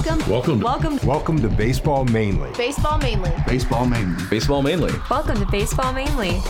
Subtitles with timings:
[0.00, 0.30] Welcome.
[0.30, 0.60] Welcome.
[0.60, 1.06] Welcome.
[1.06, 2.50] Welcome to Baseball Mainly.
[2.56, 3.32] Baseball mainly.
[3.46, 4.24] Baseball mainly.
[4.30, 4.94] Baseball mainly.
[5.10, 6.40] Welcome to Baseball Mainly.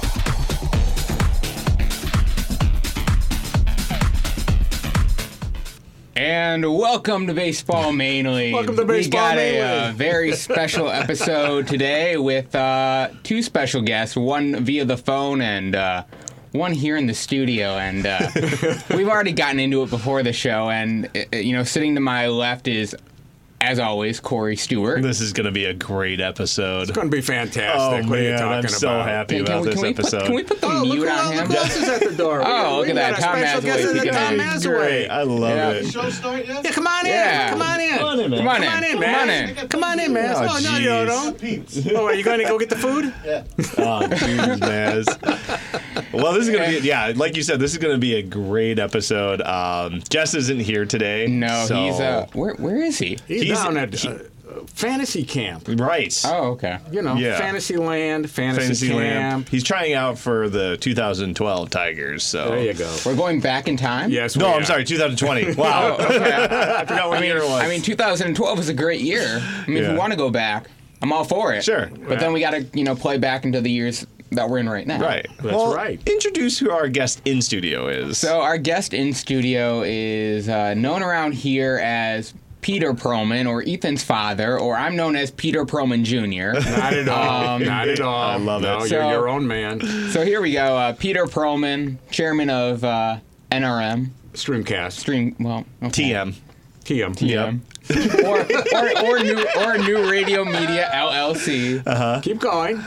[6.14, 8.52] And welcome to Baseball Mainly.
[8.52, 9.58] Welcome to Baseball We got Mainly.
[9.58, 15.40] a uh, very special episode today with uh, two special guests, one via the phone
[15.40, 16.04] and uh,
[16.52, 17.78] one here in the studio.
[17.78, 18.30] And uh,
[18.94, 20.70] we've already gotten into it before the show.
[20.70, 22.94] And, uh, you know, sitting to my left is,
[23.62, 25.02] as always, Corey Stewart.
[25.02, 26.82] This is going to be a great episode.
[26.82, 28.06] It's going to be fantastic.
[28.06, 29.06] Oh what are you man, talking I'm so about?
[29.06, 30.22] happy Can, can about we, this can, we put, episode.
[30.26, 31.46] can we put the Oh, mute who, on him?
[31.46, 32.40] who else is at the door.
[32.46, 33.20] Oh, look We at that.
[33.20, 34.40] Tom special Masaway Tom in.
[34.40, 34.78] Masaway.
[34.78, 35.08] Great.
[35.08, 35.70] I love Yeah.
[35.72, 35.86] it.
[35.92, 36.64] Show start yet?
[36.64, 37.12] Yeah, come on in.
[37.12, 37.50] Yeah.
[37.50, 37.98] Come on in.
[37.98, 38.38] Come on in, man.
[38.38, 38.68] Come on in.
[38.70, 39.20] Come on in, Come man.
[39.20, 39.28] on
[39.58, 39.68] in.
[39.68, 40.34] Come on in, man.
[40.36, 41.90] Oh, Oh, no, you don't.
[42.00, 43.12] Oh, are you going to go get the food?
[43.24, 43.44] Yeah.
[43.78, 46.12] Oh, jeez, Maz.
[46.12, 48.14] Well, this is going to be, yeah, like you said, this is going to be
[48.14, 49.40] a great episode.
[49.42, 51.26] Um, Jess isn't here today.
[51.28, 53.18] No, so- he's uh, where where is he?
[53.28, 54.18] He's, He's- down at uh,
[54.66, 55.64] fantasy camp.
[55.68, 56.20] Right.
[56.26, 56.78] Oh, okay.
[56.90, 57.38] You know, Yeah.
[57.38, 59.02] Fantasyland, fantasy, Fantasyland.
[59.20, 59.48] camp.
[59.48, 62.24] He's trying out for the 2012 Tigers.
[62.24, 62.94] So There you go.
[63.06, 64.10] We're going back in time.
[64.10, 64.36] Yes.
[64.36, 64.64] No, we I'm are.
[64.64, 65.54] sorry, 2020.
[65.60, 65.96] Wow.
[65.98, 66.16] Oh, okay.
[66.50, 67.62] I forgot what I mean, year it was.
[67.62, 69.40] I mean, 2012 was a great year.
[69.40, 69.92] I mean, if Yeah.
[69.92, 70.66] we want to go back,
[71.02, 71.62] I'm all for it.
[71.64, 71.88] Sure.
[72.08, 74.68] But then we got to, you know, play back into the years that we're in
[74.68, 75.00] right now.
[75.00, 75.26] right.
[75.40, 76.00] That's well, right.
[76.08, 78.18] Introduce who our guest in studio is.
[78.18, 84.02] So our guest in studio is uh, known around here as Peter Perlman, or Ethan's
[84.02, 86.58] father, or I'm known as Peter Perlman Jr.
[86.70, 87.48] Not at all.
[87.56, 88.14] Um, Not at all.
[88.22, 88.66] I love it.
[88.66, 89.80] no, So- you're your own man.
[90.10, 90.76] so here we go.
[90.76, 93.18] Uh, Peter Perlman, chairman of uh,
[93.50, 94.92] NRM, Streamcast.
[94.92, 95.34] Stream.
[95.40, 96.10] Well, okay.
[96.10, 96.34] TM.
[96.84, 97.14] TM.
[97.16, 97.60] TM.
[98.24, 98.40] or,
[98.76, 101.82] or, or new or new radio media LLC.
[101.86, 102.20] Uh-huh.
[102.22, 102.82] Keep going.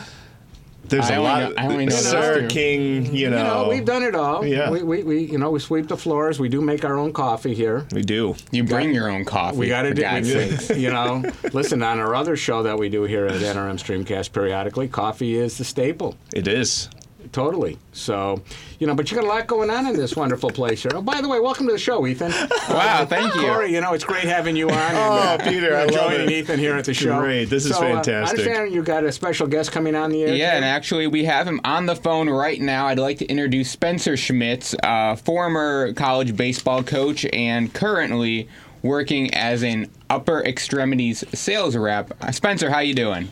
[0.86, 1.42] There's I a lot.
[1.50, 2.48] know- I only know Sir.
[2.50, 3.38] King, you know.
[3.38, 4.46] You know, we've done it all.
[4.46, 4.70] Yeah.
[4.70, 6.40] We, we, we, you know, we sweep the floors.
[6.40, 7.86] We do make our own coffee here.
[7.92, 8.36] We do.
[8.52, 9.58] You bring your own coffee.
[9.58, 11.24] We got to do, God's we you know,
[11.54, 15.58] listen, on our other show that we do here at NRM Streamcast periodically, coffee is
[15.58, 16.16] the staple.
[16.34, 16.90] It is.
[17.32, 17.78] Totally.
[17.94, 18.42] So,
[18.80, 20.92] you know, but you got a lot going on in this wonderful place here.
[20.94, 22.32] Oh, by the way, welcome to the show, Ethan.
[22.70, 23.42] Wow, thank you.
[23.42, 24.78] Corey, you know, it's great having you on.
[24.78, 26.32] and, Oh, uh, Peter, I love joining it.
[26.32, 27.20] Ethan here at the show.
[27.20, 28.40] Great, this is So, uh, fantastic.
[28.40, 30.36] I understand you got a special guest coming on the air.
[30.36, 32.88] Yeah, and actually, we have him on the phone right now.
[32.88, 38.48] I'd like to introduce Spencer Schmitz, uh, former college baseball coach and currently
[38.82, 42.14] working as an upper extremities sales rep.
[42.22, 43.32] Uh, Spencer, how you doing?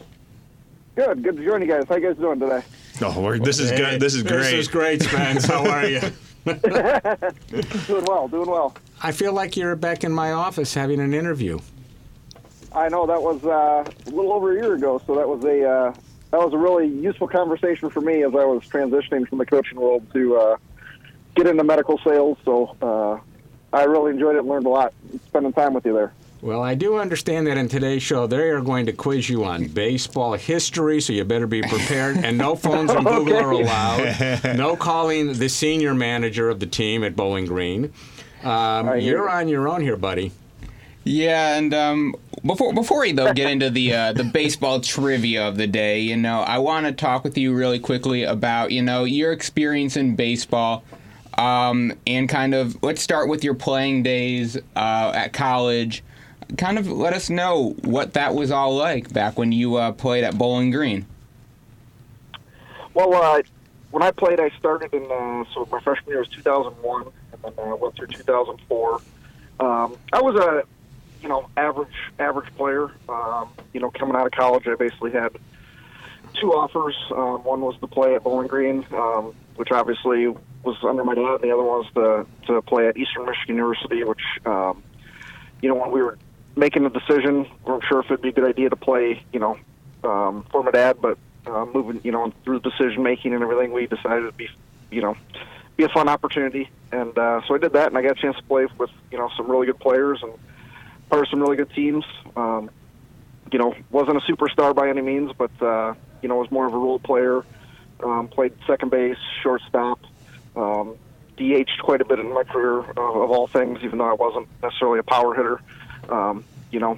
[0.96, 1.84] Good, good to join you guys.
[1.88, 2.62] How you guys doing today?
[3.04, 4.00] Oh, we're, this is good.
[4.00, 4.44] This is great.
[4.44, 5.46] This is great, Spence.
[5.46, 6.00] How are you?
[6.46, 8.76] Doing well, doing well.
[9.02, 11.60] I feel like you're back in my office having an interview.
[12.74, 15.68] I know that was uh, a little over a year ago, so that was a
[15.68, 15.94] uh,
[16.32, 19.80] that was a really useful conversation for me as I was transitioning from the coaching
[19.80, 20.58] world to uh,
[21.36, 22.38] get into medical sales.
[22.44, 23.20] So uh,
[23.76, 24.94] I really enjoyed it and learned a lot
[25.28, 26.14] spending time with you there.
[26.42, 29.66] Well, I do understand that in today's show they are going to quiz you on
[29.68, 32.18] baseball history, so you better be prepared.
[32.18, 34.56] And no phones and Google are allowed.
[34.58, 37.94] No calling the senior manager of the team at Bowling Green.
[38.44, 39.30] Um, hear you're you.
[39.30, 40.32] on your own here, buddy.
[41.04, 45.58] Yeah, and um, before before we though get into the uh, the baseball trivia of
[45.58, 49.04] the day, you know, I want to talk with you really quickly about you know
[49.04, 50.84] your experience in baseball,
[51.38, 56.04] um, and kind of let's start with your playing days uh, at college.
[56.58, 60.24] Kind of let us know what that was all like back when you uh, played
[60.24, 61.06] at Bowling Green.
[62.94, 63.42] Well, uh,
[63.92, 67.54] when I played, I started in uh, so my freshman year was 2001, and then
[67.58, 69.02] uh, went through 2004.
[69.60, 70.64] Um, I was a
[71.22, 72.92] you know average average player.
[73.08, 75.38] Um, you know, coming out of college, I basically had
[76.34, 76.96] two offers.
[77.12, 80.28] Um, one was to play at Bowling Green, um, which obviously
[80.64, 81.42] was under my dad.
[81.42, 84.84] The other one was to to play at Eastern Michigan University, which um,
[85.62, 86.18] you know when we were
[86.56, 89.24] making a decision, we weren't sure if it'd be a good idea to play.
[89.34, 89.58] You know,
[90.04, 93.72] um, for my dad, but uh, moving, you know, through the decision making and everything,
[93.72, 94.50] we decided to be,
[94.90, 95.16] you know,
[95.78, 96.70] be a fun opportunity.
[96.92, 99.18] And uh, so I did that, and I got a chance to play with, you
[99.18, 100.34] know, some really good players and
[101.10, 102.06] part of some really good teams.
[102.36, 102.70] Um,
[103.52, 106.74] you know, wasn't a superstar by any means, but uh, you know, was more of
[106.74, 107.44] a role player.
[108.04, 110.00] Um, played second base, shortstop,
[110.56, 110.96] um,
[111.38, 114.48] DH'd quite a bit in my career, uh, of all things, even though I wasn't
[114.64, 115.62] necessarily a power hitter.
[116.10, 116.98] Um, you know,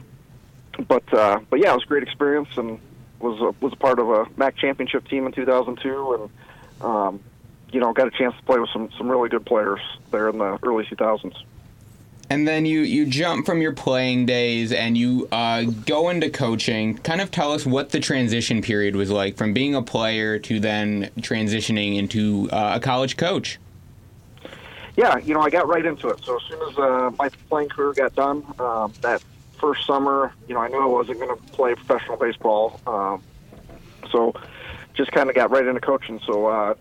[0.88, 2.80] but uh, but yeah, it was a great experience and
[3.20, 7.20] was a, was a part of a MAC championship team in 2002 and um,
[7.72, 9.80] you know got a chance to play with some some really good players
[10.12, 11.36] there in the early 2000s.
[12.30, 16.98] And then you you jump from your playing days and you uh, go into coaching.
[17.00, 20.60] Kind of tell us what the transition period was like from being a player to
[20.60, 23.60] then transitioning into uh, a college coach.
[24.96, 26.20] Yeah, you know I got right into it.
[26.24, 29.22] So as soon as uh, my playing career got done, um, that
[29.60, 32.80] first summer, you know, I knew I wasn't going to play professional baseball.
[32.86, 33.24] Um,
[34.12, 34.34] so
[34.94, 36.20] just kind of got right into coaching.
[36.26, 36.76] So uh,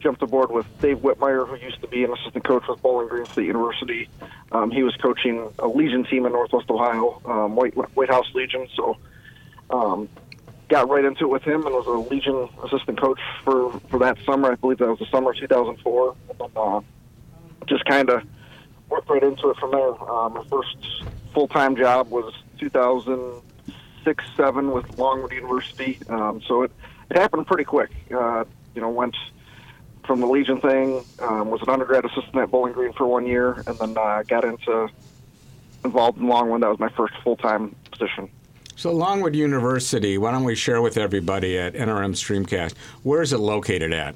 [0.00, 3.26] jumped aboard with Dave Whitmire, who used to be an assistant coach with Bowling Green
[3.26, 4.08] State University.
[4.50, 8.66] Um, he was coaching a Legion team in Northwest Ohio, um, White, Whitehouse Legion.
[8.74, 8.96] So
[9.70, 10.08] um,
[10.68, 14.18] got right into it with him and was a Legion assistant coach for, for that
[14.26, 14.52] summer.
[14.52, 16.16] I believe that was the summer of 2004.
[16.40, 16.80] And uh,
[17.66, 18.22] just kind of
[18.88, 20.10] worked right into it from there.
[20.10, 20.76] Um, my first
[21.32, 25.98] full time job was 2006 7 with Longwood University.
[26.08, 26.72] Um, so it,
[27.10, 27.90] it happened pretty quick.
[28.14, 28.44] Uh,
[28.74, 29.16] you know, went
[30.06, 33.62] from the Legion thing, um, was an undergrad assistant at Bowling Green for one year,
[33.66, 34.88] and then uh, got into
[35.84, 36.62] involved in Longwood.
[36.62, 38.28] That was my first full time position.
[38.76, 43.38] So, Longwood University, why don't we share with everybody at NRM Streamcast, where is it
[43.38, 44.14] located at?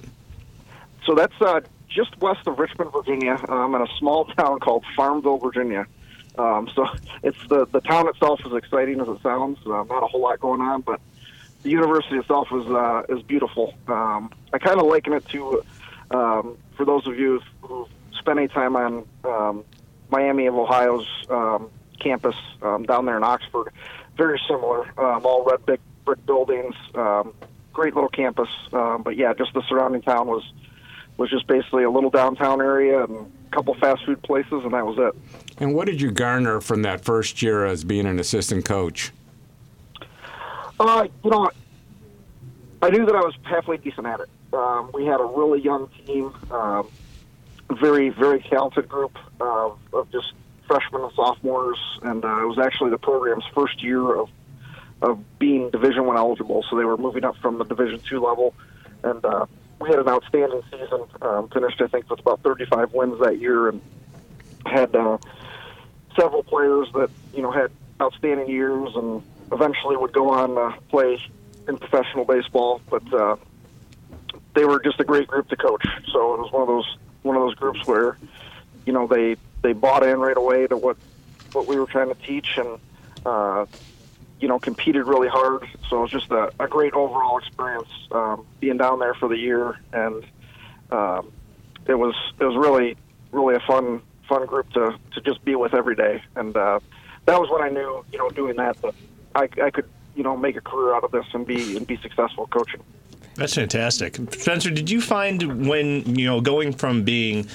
[1.05, 1.61] So that's uh,
[1.97, 5.87] just west of Richmond, Virginia, um, in a small town called Farmville, Virginia.
[6.39, 6.87] Um, so
[7.23, 9.59] it's the the town itself is exciting as it sounds.
[9.67, 11.01] Uh, not a whole lot going on, but
[11.63, 13.75] the university itself is uh, is beautiful.
[13.89, 15.65] Um, I kind of liken it to,
[16.11, 17.89] um, for those of you who
[18.19, 19.65] spent any time on um,
[20.11, 23.73] Miami of Ohio's um, campus um, down there in Oxford,
[24.17, 24.83] very similar.
[25.01, 27.33] Um, all red brick brick buildings, um,
[27.73, 28.51] great little campus.
[28.75, 30.45] Um, but yeah, just the surrounding town was
[31.17, 34.87] was just basically a little downtown area and a couple fast food places, and that
[34.87, 35.39] was it.
[35.59, 39.13] And what did you garner from that first year as being an assistant coach?
[40.79, 41.51] Uh, you know,
[42.83, 44.29] I knew that I was halfway decent at it.
[44.53, 46.89] Um, we had a really young team, um,
[47.71, 50.33] very, very talented group of, of just
[50.67, 54.29] freshmen and sophomores, and uh, it was actually the program's first year of
[55.03, 56.65] of being Division One eligible.
[56.71, 58.55] So they were moving up from the Division Two level,
[59.03, 59.47] and uh,
[59.81, 61.05] we had an outstanding season.
[61.23, 63.81] Um, finished, I think, with about 35 wins that year, and
[64.65, 65.19] had uh,
[66.19, 67.71] several players that you know had
[68.01, 71.21] outstanding years and eventually would go on to play
[71.69, 72.81] in professional baseball.
[72.89, 73.37] But uh,
[74.55, 75.85] they were just a great group to coach.
[76.13, 78.17] So it was one of those one of those groups where
[78.87, 80.97] you know they they bought in right away to what
[81.53, 82.79] what we were trying to teach and.
[83.25, 83.67] Uh,
[84.41, 85.67] you know, competed really hard.
[85.89, 89.37] So it was just a, a great overall experience um, being down there for the
[89.37, 90.25] year, and
[90.91, 91.33] um,
[91.87, 92.97] it was it was really
[93.33, 96.23] really a fun fun group to to just be with every day.
[96.35, 96.81] And uh,
[97.25, 98.95] that was when I knew, you know, doing that that
[99.35, 101.97] I, I could you know make a career out of this and be and be
[101.99, 102.83] successful coaching.
[103.37, 104.71] That's fantastic, Spencer.
[104.71, 107.47] Did you find when you know going from being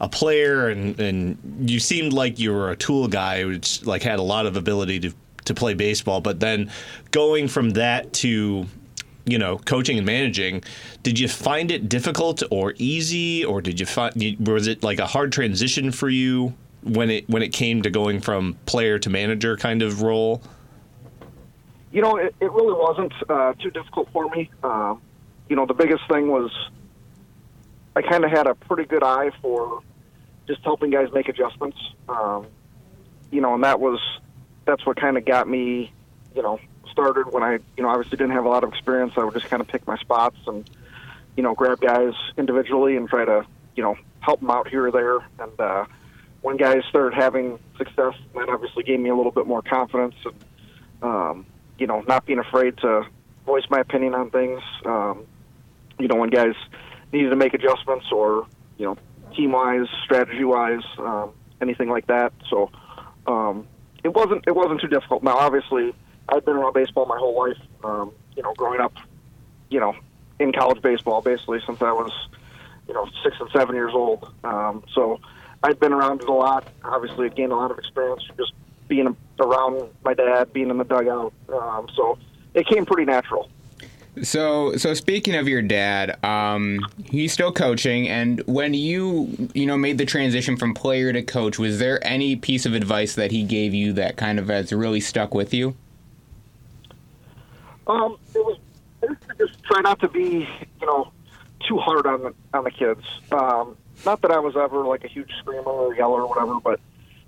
[0.00, 4.18] a player and, and you seemed like you were a tool guy, which like had
[4.18, 5.14] a lot of ability to
[5.46, 6.20] to play baseball.
[6.20, 6.70] But then
[7.10, 8.66] going from that to
[9.26, 10.62] you know coaching and managing
[11.02, 14.14] did you find it difficult or easy or did you find
[14.46, 18.20] was it like a hard transition for you when it when it came to going
[18.20, 20.40] from player to manager kind of role
[21.90, 25.02] you know it, it really wasn't uh, too difficult for me um,
[25.48, 26.50] you know the biggest thing was
[27.96, 29.82] i kind of had a pretty good eye for
[30.46, 31.78] just helping guys make adjustments
[32.08, 32.46] um,
[33.32, 33.98] you know and that was
[34.66, 35.92] that's what kind of got me,
[36.34, 36.58] you know,
[36.90, 39.14] started when I, you know, obviously didn't have a lot of experience.
[39.16, 40.68] I would just kind of pick my spots and,
[41.36, 44.90] you know, grab guys individually and try to, you know, help them out here or
[44.90, 45.18] there.
[45.38, 45.84] And uh,
[46.42, 50.34] when guys started having success, that obviously gave me a little bit more confidence and,
[51.02, 51.46] um,
[51.78, 53.06] you know, not being afraid to
[53.44, 54.62] voice my opinion on things.
[54.84, 55.26] Um,
[55.98, 56.54] you know, when guys
[57.12, 58.46] needed to make adjustments or,
[58.78, 58.96] you know,
[59.34, 62.32] team wise, strategy wise, um, anything like that.
[62.50, 62.70] So,
[63.26, 63.66] um,
[64.06, 65.24] it wasn't it wasn't too difficult.
[65.24, 65.92] Now, obviously,
[66.28, 67.58] I've been around baseball my whole life.
[67.82, 68.94] Um, you know, growing up,
[69.68, 69.96] you know,
[70.38, 72.12] in college baseball basically since I was,
[72.86, 74.32] you know, six and seven years old.
[74.44, 75.18] Um, so
[75.64, 76.68] I'd been around it a lot.
[76.84, 78.52] Obviously, gained a lot of experience just
[78.86, 81.32] being around my dad, being in the dugout.
[81.52, 82.16] Um, so
[82.54, 83.50] it came pretty natural.
[84.22, 89.76] So, so speaking of your dad, um, he's still coaching, and when you, you know,
[89.76, 93.42] made the transition from player to coach, was there any piece of advice that he
[93.42, 95.74] gave you that kind of has really stuck with you?
[97.86, 98.58] Um, it was
[99.38, 100.48] just try not to be,
[100.80, 101.12] you know,
[101.68, 103.02] too hard on the on the kids.
[103.30, 106.80] Um, not that I was ever like a huge screamer or yeller or whatever, but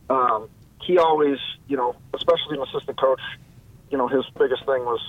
[0.09, 0.49] um,
[0.83, 3.21] he always, you know, especially an assistant coach,
[3.91, 5.01] you know, his biggest thing was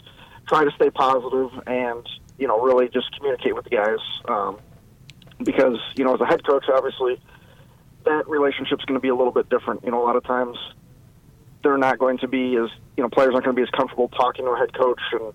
[0.49, 4.57] try to stay positive and you know really just communicate with the guys um,
[5.43, 7.19] because you know as a head coach obviously
[8.05, 10.57] that relationship's going to be a little bit different you know a lot of times
[11.63, 14.09] they're not going to be as you know players aren't going to be as comfortable
[14.09, 15.33] talking to a head coach and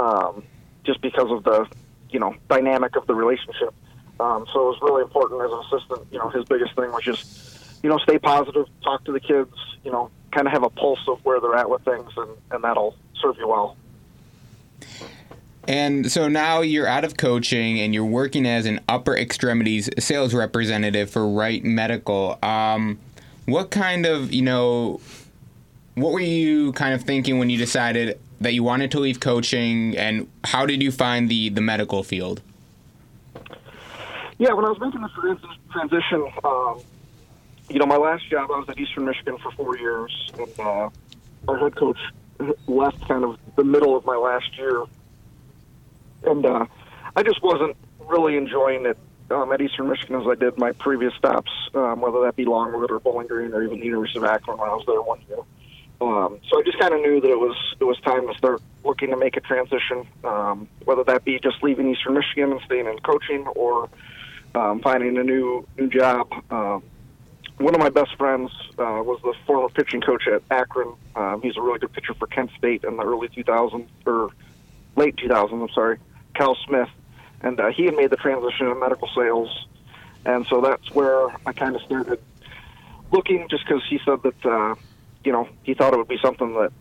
[0.00, 0.42] um,
[0.84, 1.66] just because of the
[2.10, 3.72] you know dynamic of the relationship
[4.20, 7.04] um, so it was really important as an assistant you know his biggest thing was
[7.04, 10.70] just you know stay positive talk to the kids you know kind of have a
[10.70, 13.76] pulse of where they're at with things, and, and that'll serve you well.
[15.66, 20.32] And so now you're out of coaching and you're working as an upper extremities sales
[20.32, 22.38] representative for Wright Medical.
[22.42, 22.98] Um,
[23.44, 25.00] what kind of, you know,
[25.94, 29.96] what were you kind of thinking when you decided that you wanted to leave coaching
[29.96, 32.40] and how did you find the, the medical field?
[34.38, 35.38] Yeah, when I was making the
[35.72, 36.80] transition, um,
[37.68, 40.90] you know, my last job, I was at Eastern Michigan for four years, and uh,
[41.48, 41.98] our head coach
[42.66, 44.84] left kind of the middle of my last year,
[46.24, 46.66] and uh,
[47.16, 48.98] I just wasn't really enjoying it
[49.30, 52.90] um, at Eastern Michigan as I did my previous stops, um, whether that be Longwood
[52.90, 55.38] or Bowling Green or even the University of Akron when I was there one year.
[56.00, 58.62] Um, so I just kind of knew that it was it was time to start
[58.84, 62.86] looking to make a transition, um, whether that be just leaving Eastern Michigan and staying
[62.86, 63.88] in coaching or
[64.54, 66.32] um, finding a new new job.
[66.50, 66.84] Um,
[67.58, 70.94] one of my best friends uh, was the former pitching coach at Akron.
[71.16, 74.30] Um, he's a really good pitcher for Kent State in the early 2000s or
[74.96, 75.52] late 2000s.
[75.52, 75.98] I'm sorry,
[76.34, 76.88] Cal Smith,
[77.42, 79.66] and uh, he had made the transition to medical sales,
[80.24, 82.20] and so that's where I kind of started
[83.10, 84.74] looking, just because he said that uh,
[85.24, 86.72] you know he thought it would be something that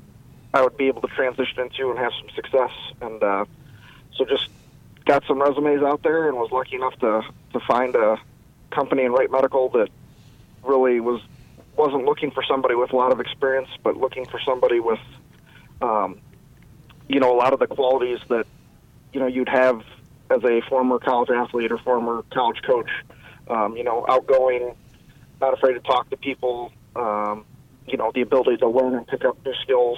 [0.54, 3.46] I would be able to transition into and have some success, and uh,
[4.16, 4.50] so just
[5.06, 8.18] got some resumes out there and was lucky enough to to find a
[8.70, 9.90] company in Wright Medical that
[10.68, 11.22] really was
[11.76, 15.00] wasn't looking for somebody with a lot of experience, but looking for somebody with,
[15.82, 16.20] um,
[17.08, 18.48] you know, a lot of the qualities that
[19.14, 19.84] you know you'd have
[20.30, 22.90] as a former college athlete or former college coach.
[23.48, 24.76] Um, you know, outgoing,
[25.40, 26.74] not afraid to talk to people.
[26.96, 27.46] Um,
[27.88, 29.98] you know, the ability to learn and pick up new skills.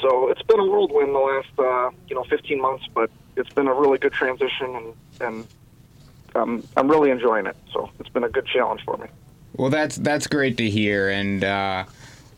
[0.00, 3.68] So it's been a whirlwind the last uh, you know 15 months, but it's been
[3.68, 5.46] a really good transition, and and
[6.34, 7.56] um, I'm really enjoying it.
[7.72, 9.08] So it's been a good challenge for me.
[9.56, 11.84] Well, that's that's great to hear, and uh,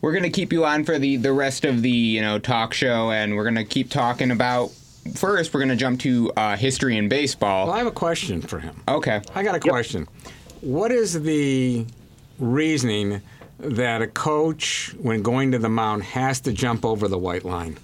[0.01, 3.11] we're gonna keep you on for the the rest of the you know talk show,
[3.11, 4.71] and we're gonna keep talking about.
[5.15, 7.67] First, we're gonna jump to uh, history and baseball.
[7.67, 8.81] Well, I have a question for him.
[8.87, 9.21] Okay.
[9.35, 10.07] I got a question.
[10.61, 11.85] What is the
[12.39, 13.21] reasoning
[13.59, 17.77] that a coach, when going to the mound, has to jump over the white line?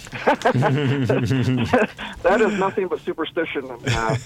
[2.22, 3.70] that is nothing but superstition.
[3.70, 4.16] Uh,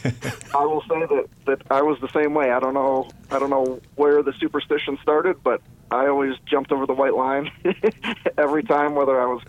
[0.54, 2.50] I will say that, that I was the same way.
[2.50, 3.10] I don't know.
[3.30, 7.50] I don't know where the superstition started, but I always jumped over the white line
[8.38, 9.42] every time, whether I was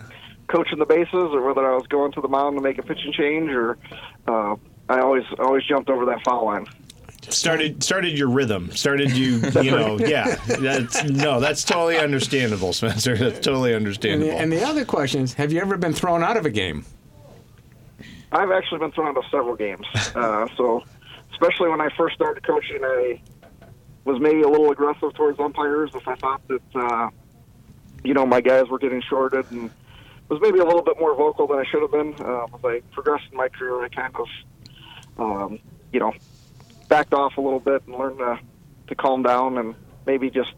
[0.48, 3.12] coaching the bases or whether I was going to the mound to make a pitching
[3.12, 3.78] change, or
[4.26, 4.56] uh,
[4.88, 6.66] I always always jumped over that foul line.
[7.32, 13.16] Started started your rhythm started you you know yeah that's no that's totally understandable spencer
[13.16, 16.22] that's totally And understandable the, and the other question is, have you ever been thrown
[16.22, 16.84] out of a game?
[18.32, 19.86] I've actually been thrown out of several games.
[20.14, 20.82] Uh, so,
[21.32, 23.20] especially when I first started coaching, I
[24.04, 27.10] was maybe a little aggressive towards umpires if I thought that, uh,
[28.04, 29.70] you know, my guys were getting shorted and
[30.28, 32.14] was maybe a little bit more vocal than I should have been.
[32.18, 34.28] Uh, as I progressed in my career, I kind of,
[35.18, 35.58] um,
[35.92, 36.12] you know,
[36.88, 38.38] backed off a little bit and learned to,
[38.88, 39.74] to calm down and
[40.06, 40.52] maybe just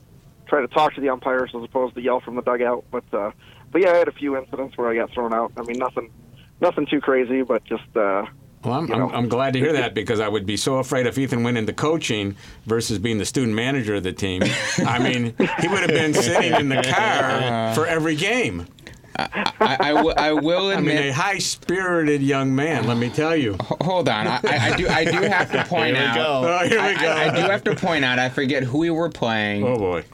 [0.47, 2.85] try to talk to the umpires as opposed to yell from the dugout.
[2.91, 3.31] But, uh,
[3.71, 5.53] but yeah, I had a few incidents where I got thrown out.
[5.57, 6.11] I mean, nothing,
[6.61, 8.25] nothing too crazy, but just, uh,
[8.65, 9.09] Well, I'm, I'm.
[9.15, 11.73] I'm glad to hear that because I would be so afraid if Ethan went into
[11.73, 14.43] coaching versus being the student manager of the team.
[14.79, 18.67] I mean, he would have been sitting in the car for every game.
[19.19, 21.07] I, I, w- I will I mean, admit.
[21.07, 23.57] a high-spirited young man, let me tell you.
[23.81, 26.15] Hold on, I, I I do I do have to point Here out.
[26.15, 26.43] go.
[26.61, 27.09] Oh, here we I, go.
[27.11, 28.19] I, I do have to point out.
[28.19, 29.65] I forget who we were playing.
[29.65, 30.05] Oh boy.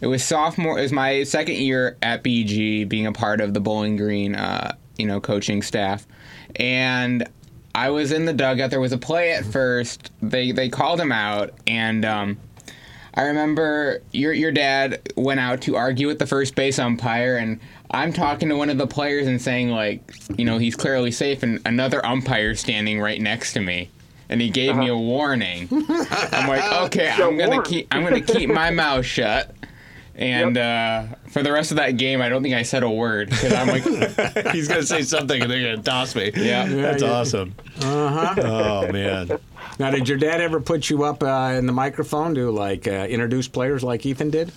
[0.00, 0.78] It was sophomore.
[0.78, 4.76] It was my second year at BG, being a part of the Bowling Green, uh,
[4.96, 6.06] you know, coaching staff,
[6.56, 7.28] and
[7.74, 8.70] I was in the dugout.
[8.70, 10.10] There was a play at first.
[10.22, 12.38] They they called him out, and um,
[13.18, 17.58] I remember your your dad went out to argue with the first base umpire, and
[17.90, 20.00] I'm talking to one of the players and saying like,
[20.36, 23.90] you know, he's clearly safe, and another umpire standing right next to me.
[24.30, 25.66] And he gave me a warning.
[25.72, 27.64] I'm like, okay, Yeah, I'm gonna warn.
[27.64, 29.52] keep I'm gonna keep my mouth shut.
[30.14, 33.30] And uh, for the rest of that game, I don't think I said a word
[33.30, 33.84] because I'm like,
[34.52, 36.66] he's gonna say something and they're gonna toss me Yeah.
[36.66, 37.10] that's yeah.
[37.10, 38.34] awesome Uh-huh.
[38.42, 39.38] oh man
[39.78, 43.06] Now, did your dad ever put you up uh, in the microphone to like uh,
[43.08, 44.52] introduce players like Ethan did?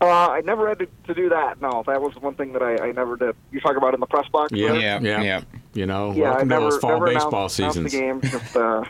[0.00, 1.60] Uh, I never had to, to do that.
[1.60, 3.34] No, that was one thing that I, I never did.
[3.52, 4.52] You talk about in the press box?
[4.52, 4.70] Yeah.
[4.70, 4.80] right?
[4.80, 5.22] yeah, Yeah.
[5.22, 5.40] yeah.
[5.72, 7.92] You know, Yeah, I welcome never, to those fall never baseball announced, announced seasons.
[7.92, 8.20] the game.
[8.22, 8.84] Just, uh,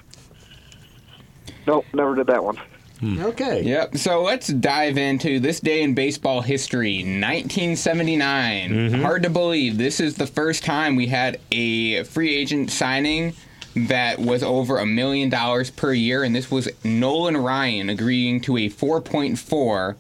[1.66, 2.58] nope, never did that one.
[3.02, 3.62] Okay.
[3.62, 3.99] Yep.
[3.99, 8.94] So let's dive into this day in baseball history, 1979.
[9.02, 9.76] Hard to believe.
[9.76, 13.34] This is the first time we had a free agent signing
[13.75, 18.57] that was over a million dollars per year, and this was Nolan Ryan agreeing to
[18.57, 19.97] a 4.4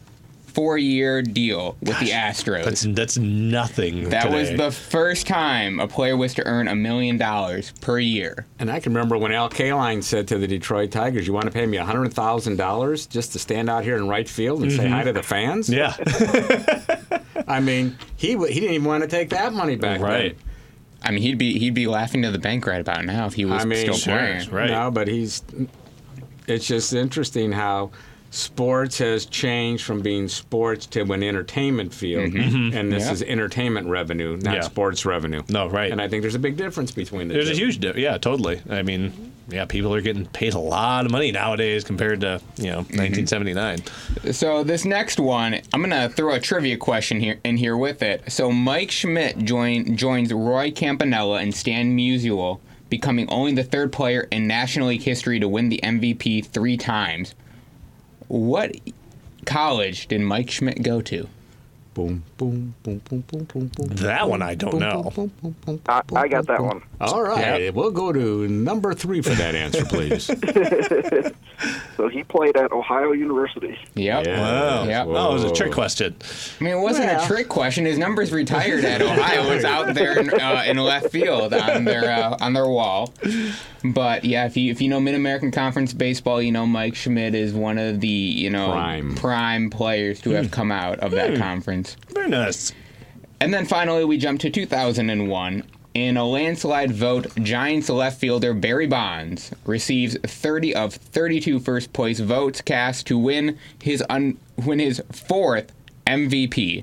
[0.54, 2.64] four-year deal with the Astros.
[2.64, 4.08] That's that's nothing.
[4.10, 8.46] that was the first time a player was to earn a million dollars per year.
[8.60, 11.50] And I can remember when Al Kaline said to the Detroit Tigers, "You want to
[11.50, 14.88] pay me hundred thousand dollars just to stand out here in right field and say
[14.88, 15.06] hi mm-hmm.
[15.08, 15.94] to the fans?" yeah.
[17.48, 20.00] I mean, he he didn't even want to take that money back.
[20.00, 20.36] then.
[21.04, 21.10] Right.
[21.10, 23.44] I mean, he'd be he'd be laughing to the bank right about now if he
[23.44, 24.50] was I mean, still sure, playing.
[24.50, 24.70] right.
[24.70, 25.42] No, but he's.
[26.46, 27.90] It's just interesting how
[28.34, 33.12] sports has changed from being sports to an entertainment field, and this Yeah.
[33.12, 34.54] is entertainment revenue, not Mm-hmm.
[34.54, 34.60] Yeah.
[34.62, 35.42] sports revenue.
[35.48, 35.90] No, right.
[35.92, 37.52] And I think there's a big difference between the There's two.
[37.52, 38.60] a huge, di- yeah, totally.
[38.68, 39.12] I mean,
[39.48, 43.82] yeah, people are getting paid a lot of money nowadays compared to you know 1979.
[44.32, 48.22] So this next one, I'm gonna throw a trivia question here in here with it.
[48.32, 52.58] So Mike Schmidt join, joins Roy Campanella and Stan Musial,
[52.90, 57.34] becoming only the third player in National League history to win the MVP three times.
[58.28, 58.72] What
[59.46, 61.28] college did Mike Schmidt go to?
[61.94, 63.88] Boom, boom, boom, boom, boom, boom, boom.
[63.88, 65.12] That one I don't boom, know.
[65.14, 66.66] boom, boom, boom, I, boom, I got boom, that boom.
[66.66, 66.82] one.
[67.00, 67.74] All right, Yep.
[67.74, 70.30] we'll go to number three for that answer, please.
[71.96, 73.78] So he played at Ohio University.
[73.94, 74.26] Yep.
[74.26, 74.40] Yeah.
[74.40, 74.84] Wow.
[74.84, 75.06] Yep.
[75.08, 76.14] Oh, it was a trick question.
[76.60, 77.24] I mean, it wasn't Well.
[77.24, 77.84] a trick question.
[77.86, 79.50] His number's retired at Ohio.
[79.52, 83.14] It's out there in, uh, in left field on their uh, on their wall.
[83.84, 87.34] But yeah, if you if you know Mid American Conference baseball, you know Mike Schmidt
[87.34, 89.14] is one of the you know Prime.
[89.14, 91.96] prime players to have come out of that conference.
[92.12, 92.72] Very nice.
[93.40, 95.62] And then finally, we jump to 2001.
[95.94, 102.18] In a landslide vote, Giants left fielder Barry Bonds receives 30 of 32 first place
[102.18, 105.72] votes cast to win his un- win his fourth
[106.04, 106.82] MVP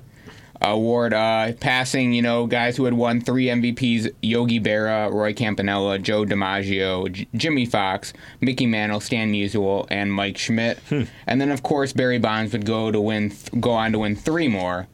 [0.62, 6.00] award, uh, passing you know guys who had won three MVPs: Yogi Berra, Roy Campanella,
[6.00, 10.80] Joe DiMaggio, J- Jimmie Foxx, Mickey Mantle, Stan Musial, and Mike Schmidt.
[11.28, 14.16] And then of course Barry Bonds would go to win, th- go on to win
[14.16, 14.88] three more,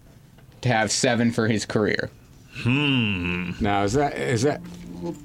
[0.61, 2.09] to have seven for his career.
[2.65, 4.61] Now, is that is that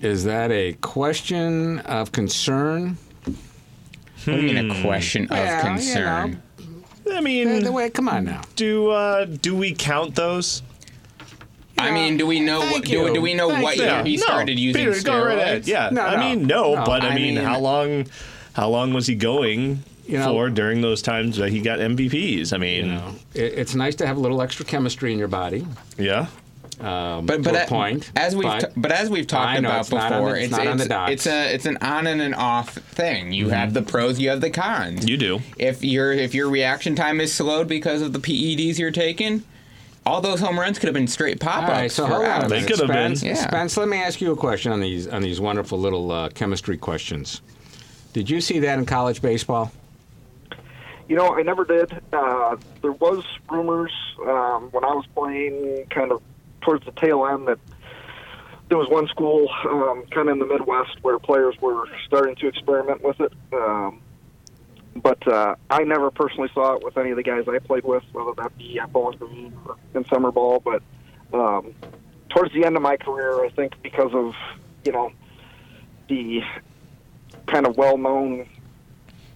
[0.01, 2.97] is that a question of concern?
[3.25, 6.43] What do you mean a question of Well, you concern?
[7.13, 8.43] I mean, the way- come on now.
[8.57, 10.63] do uh, do we count those?
[11.79, 13.15] I mean, do we know what Thank do, you.
[13.15, 13.83] do we know Thank what you.
[13.83, 15.05] year he no, started using Peter, steroids?
[15.05, 15.67] go right ahead.
[15.67, 18.07] Yeah, No, I no, mean, no, no, but I, I mean, mean- how long?
[18.53, 22.53] How long was he going You know- for during those times that he got MVPs?
[22.53, 25.27] I mean, You know, it, it's nice to have a little extra chemistry in your
[25.29, 25.67] body.
[25.99, 26.27] yeah.
[26.83, 28.11] Um, But to but a a- point.
[28.17, 30.39] as we've but, t- but as we've talked know, about it's not on before, the-
[30.39, 31.13] it's it's not on the it's, dots.
[31.13, 33.33] it's a it's an on and an off thing.
[33.33, 35.09] You have the pros, you have the cons.
[35.09, 35.41] You do.
[35.59, 39.45] If your if your reaction time is slowed because of the PEDs you're taking,
[40.05, 41.71] all those home runs could have been straight pop all ups.
[41.71, 42.49] right, so hold on.
[42.49, 43.15] They could have been.
[43.17, 43.35] Spence, Yeah.
[43.47, 46.77] Spence, let me ask you a question on these on these wonderful little uh, chemistry
[46.77, 47.41] questions.
[48.13, 49.71] Did you see that in college baseball?
[51.09, 51.93] You know, I never did.
[52.13, 53.93] Uh, there was rumors
[54.23, 56.23] um, when I was playing, kind of
[56.63, 57.59] towards the tail end, that
[58.69, 62.49] there was one school, um, kind of in the Midwest, where players were starting to
[62.49, 63.33] experiment with it.
[63.53, 64.01] Um,
[64.97, 68.03] but uh, I never personally saw it with any of the guys I played with,
[68.13, 70.61] whether that be at Bowling Green or in summer ball.
[70.61, 70.83] But
[71.33, 71.75] um,
[72.31, 74.35] towards the end of my career, I think because of
[74.85, 75.13] you know
[76.09, 76.41] the
[77.47, 78.49] kind of well-known,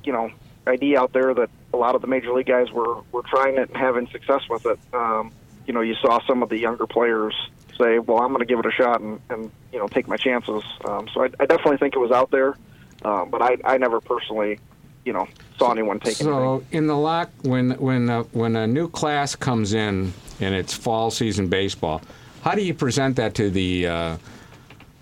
[0.05, 0.31] you know,
[0.67, 3.69] idea out there that a lot of the major league guys were were trying it
[3.69, 4.79] and having success with it.
[4.93, 5.33] Um,
[5.67, 7.35] you know, you saw some of the younger players
[7.79, 10.17] say, "Well, I'm going to give it a shot and, and you know take my
[10.17, 12.57] chances." Um, so I, I definitely think it was out there,
[13.05, 14.59] uh, but I I never personally,
[15.05, 16.31] you know, saw anyone taking it.
[16.31, 20.75] So in the lock, when when uh, when a new class comes in and it's
[20.75, 22.01] fall season baseball,
[22.43, 24.17] how do you present that to the uh,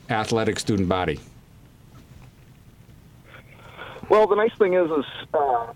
[0.09, 1.21] athletic student body?
[4.09, 5.73] Well, the nice thing is, is uh,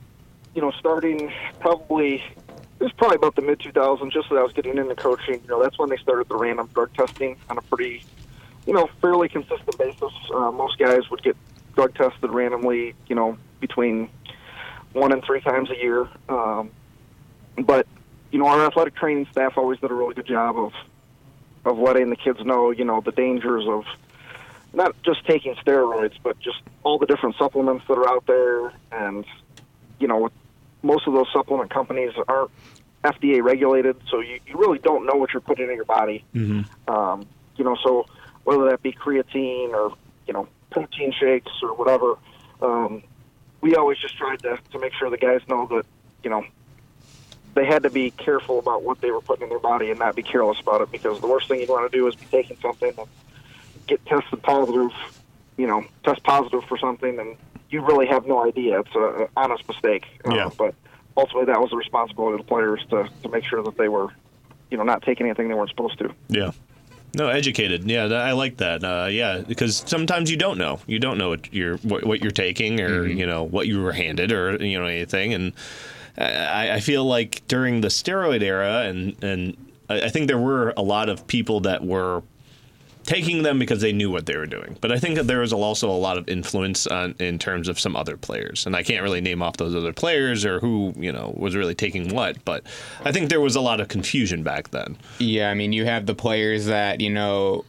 [0.55, 2.22] you know, starting probably
[2.80, 5.40] it was probably about the mid 2000s, just as I was getting into coaching.
[5.42, 8.04] You know, that's when they started the random drug testing on a pretty,
[8.66, 10.12] you know, fairly consistent basis.
[10.32, 11.36] Uh, most guys would get
[11.74, 14.08] drug tested randomly, you know, between
[14.92, 16.08] one and three times a year.
[16.28, 16.70] Um,
[17.56, 17.86] but
[18.30, 20.72] you know, our athletic training staff always did a really good job of
[21.64, 23.84] of letting the kids know, you know, the dangers of
[24.72, 28.72] not just taking steroids, but just all the different supplements that are out there.
[28.92, 29.24] And,
[29.98, 30.30] you know,
[30.82, 32.50] most of those supplement companies aren't
[33.04, 36.24] FDA regulated, so you, you really don't know what you're putting in your body.
[36.34, 36.90] Mm-hmm.
[36.92, 38.06] Um, you know, so
[38.44, 39.94] whether that be creatine or,
[40.26, 42.16] you know, protein shakes or whatever,
[42.62, 43.02] um,
[43.60, 45.84] we always just tried to, to make sure the guys know that,
[46.22, 46.44] you know,
[47.54, 50.14] they had to be careful about what they were putting in their body and not
[50.14, 52.56] be careless about it because the worst thing you'd want to do is be taking
[52.60, 53.08] something and
[53.86, 54.92] get tested positive,
[55.56, 57.36] you know, test positive for something, and
[57.70, 58.81] you really have no idea.
[58.81, 60.07] It's a, a honest mistake.
[60.26, 60.50] Uh, Yeah.
[60.57, 60.74] But
[61.16, 64.09] ultimately that was the responsibility of the players to to make sure that they were,
[64.70, 66.14] you know, not taking anything they weren't supposed to.
[66.28, 66.52] Yeah.
[67.14, 67.85] No, educated.
[67.90, 68.85] Yeah, I like that.
[68.85, 70.78] Uh, yeah, because sometimes you don't know.
[70.87, 73.92] You don't know what you're what, what you're taking, or you know what you were
[73.92, 75.33] handed, or you know anything.
[75.33, 75.52] And
[76.18, 79.57] I, I feel like during the steroid era, and and
[79.88, 82.22] I think there were a lot of people that were
[83.08, 84.76] taking them because they knew what they were doing.
[84.82, 87.80] But I think that there was also a lot of influence on, in terms of
[87.80, 91.10] some other players, and I can't really name off those other players or who you
[91.10, 92.44] know was really taking what.
[92.44, 92.64] But
[93.04, 94.98] I think there was a lot of confusion back then.
[95.18, 97.64] Yeah, I mean, you have the players that, you know,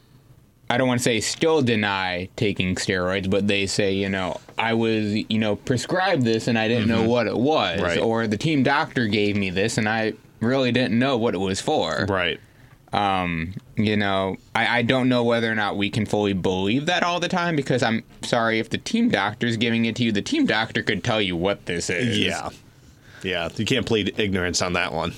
[0.70, 4.74] I don't want to say still deny taking steroids, but they say, you know, I
[4.74, 7.78] was, you know, prescribed this and I didn't know what it was.
[7.78, 7.86] Mm-hmm.
[7.86, 8.00] Right.
[8.00, 11.62] Or the team doctor gave me this and I really didn't know what it was
[11.62, 12.06] for.
[12.10, 12.40] Right.
[12.92, 17.04] Um, you know, I, I don't know whether or not we can fully believe that
[17.04, 20.22] all the time because I'm sorry if the team doctor's giving it to you, the
[20.22, 22.18] team doctor could tell you what this is.
[22.18, 22.50] Yeah.
[23.22, 23.50] Yeah.
[23.56, 25.14] You can't plead ignorance on that one.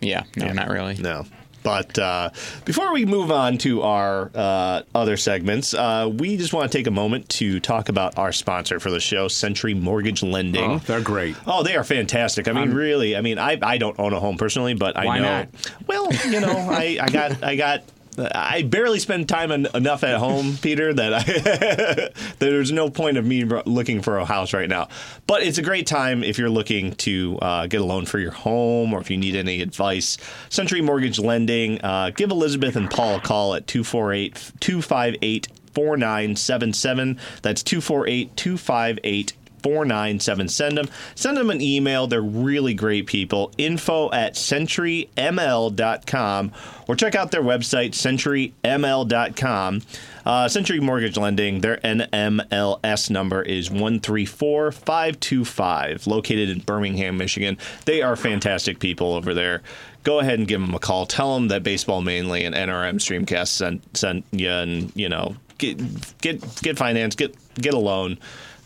[0.00, 0.96] Yeah, no, not really.
[0.96, 1.24] No.
[1.66, 2.30] But uh,
[2.64, 6.86] before we move on to our uh, other segments, uh, we just want to take
[6.86, 10.70] a moment to talk about our sponsor for the show, Century Mortgage Lending.
[10.70, 11.34] Oh, they're great.
[11.44, 12.46] Oh, they are fantastic.
[12.46, 13.16] I mean, really.
[13.16, 15.24] I mean, I, I don't own a home personally, but I Why know.
[15.24, 15.48] not?
[15.88, 17.82] Well, you know, I, I got I got.
[18.18, 23.24] I barely spend time en- enough at home, Peter, that I, there's no point of
[23.24, 24.88] me looking for a house right now.
[25.26, 28.32] But it's a great time if you're looking to uh, get a loan for your
[28.32, 30.18] home or if you need any advice.
[30.48, 37.20] Century Mortgage Lending, uh, give Elizabeth and Paul a call at 248 258 4977.
[37.42, 39.32] That's 248 258
[39.66, 40.88] 497 send them.
[41.16, 42.06] Send them an email.
[42.06, 43.50] They're really great people.
[43.58, 46.52] Info at centuryml.com
[46.86, 49.82] or check out their website centuryml.com
[50.24, 57.58] uh, century mortgage lending their nmls number is 134525 located in birmingham michigan.
[57.86, 59.62] They are fantastic people over there.
[60.04, 61.06] Go ahead and give them a call.
[61.06, 65.76] Tell them that baseball mainly and nrm streamcast sent, sent you and you know get
[66.20, 68.16] get get finance get get a loan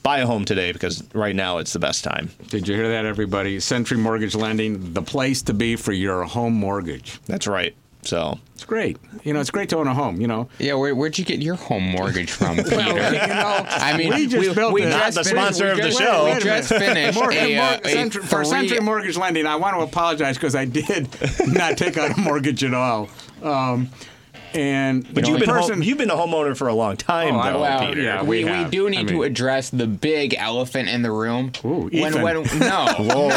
[0.03, 2.31] buy a home today because right now it's the best time.
[2.49, 3.61] Did you hear that, everybody?
[3.61, 7.21] Century Mortgage Lending, the place to be for your home mortgage.
[7.27, 7.75] That's right.
[8.03, 8.97] So It's great.
[9.25, 10.23] You know, it's great to own a home.
[10.23, 12.77] You know, Yeah, where, where'd you get your home mortgage from, Peter?
[12.79, 14.95] you know, I mean, we just built we this.
[14.95, 16.25] just Not the sponsor we of the just- show.
[16.25, 19.45] We Wait just finished Mor- a, Mor- uh, a Century- for three- Century Mortgage Lending,
[19.45, 21.09] I want to apologize because I did
[21.49, 23.11] not take out a mortgage at all.
[23.43, 23.91] Um,
[24.55, 27.43] and But you've been person, home, you've been a homeowner for a long time, Oh,
[27.43, 28.03] though, Well, Peter.
[28.03, 31.53] yeah, we, we we, do need I to address the big elephant in the room.
[31.65, 32.23] Ooh, when, Ethan.
[32.23, 33.29] when, no, no,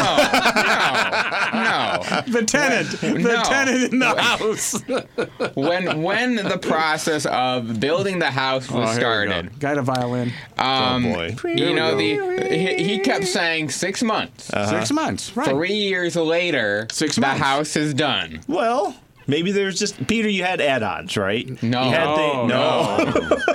[1.52, 3.42] no, the tenant, the no.
[3.42, 4.82] tenant in the house.
[5.54, 9.56] When when the process of building the house was Oh, started, go.
[9.58, 10.32] Got a violin.
[10.58, 11.36] um, oh boy.
[11.54, 14.44] you know the he, he kept saying six months.
[14.46, 15.36] Six months.
[15.36, 15.48] Right.
[15.48, 17.38] Three years later, Six months.
[17.38, 18.40] the house is done.
[18.48, 18.94] Well,
[19.26, 20.28] maybe there's just Peter.
[20.28, 21.46] You had add-ons, right?
[21.62, 21.84] No.
[21.84, 23.04] You had No, no.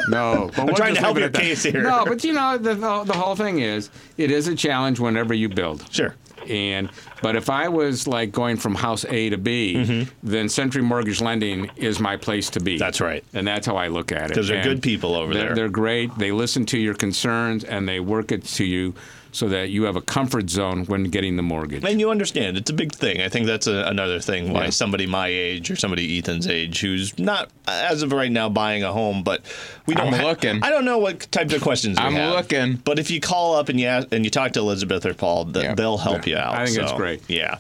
[0.10, 0.52] no.
[0.56, 1.42] But we'll trying to help your at that.
[1.42, 1.82] case here.
[1.84, 5.34] No, but you know the, the the whole thing is it is a challenge whenever
[5.34, 5.86] you build.
[5.94, 6.16] Sure.
[6.48, 6.90] And
[7.22, 11.70] but if I was like going from house A to B, then Century Mortgage Lending
[11.76, 12.74] is my place to be.
[12.76, 12.80] Mm-hmm.
[12.80, 13.24] That's right.
[13.34, 14.28] And that's how I look at it.
[14.30, 15.56] Because they're And good people over they're, there.
[15.56, 16.18] They're great.
[16.18, 18.96] They listen to your concerns and they work it to you
[19.32, 21.84] so that you have a comfort zone when getting the mortgage.
[21.84, 23.22] And you understand, it's a big thing.
[23.22, 24.70] I think that's a, another thing why Yeah.
[24.72, 28.92] somebody my age or somebody Ethan's age who's not, as of right now, buying a
[28.92, 29.42] home, but
[29.86, 30.08] we don't.
[30.08, 30.64] I'm ha- looking.
[30.64, 32.34] I don't know what types of questions I'm have.
[32.34, 32.76] looking.
[32.78, 35.46] But if you call up and you ask, and you talk to Elizabeth or Paul,
[35.46, 35.76] th- Yeah.
[35.76, 36.56] they'll help you out.
[36.56, 37.22] I think it's so, great.
[37.30, 37.58] Yeah.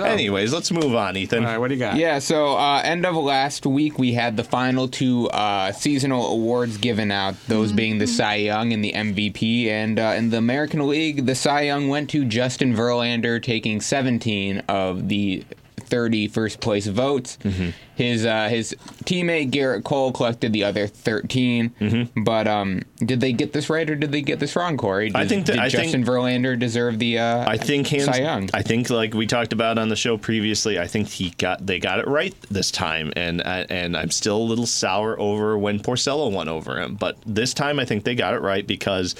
[0.00, 1.44] So- Anyways, let's move on, Ethan.
[1.44, 1.96] All right, what do you got?
[1.96, 6.76] Yeah, so uh, end of last week, we had the final two uh, seasonal awards
[6.78, 9.66] given out, those being the Cy Young and the MVP.
[9.68, 14.58] And uh, in the American League, the Cy Young went to Justin Verlander, taking 17
[14.68, 15.44] of the
[15.90, 17.36] 30 first place votes.
[17.42, 17.70] Mm-hmm.
[17.96, 18.74] His uh, his
[19.04, 21.70] teammate Gerrit Cole collected the other 13.
[21.80, 22.22] Mm-hmm.
[22.24, 25.08] But um, did they get this right or did they get this wrong, Corey?
[25.10, 28.04] Did, I think that- did I think- Justin Verlander deserve the uh, I think hands.
[28.06, 28.48] Cy Young?
[28.54, 30.78] I think like we talked about on the show previously.
[30.78, 34.38] I think he got they got it right this time, and I- and I'm still
[34.38, 36.94] a little sour over when Porcello won over him.
[36.94, 39.14] But this time, I think they got it right because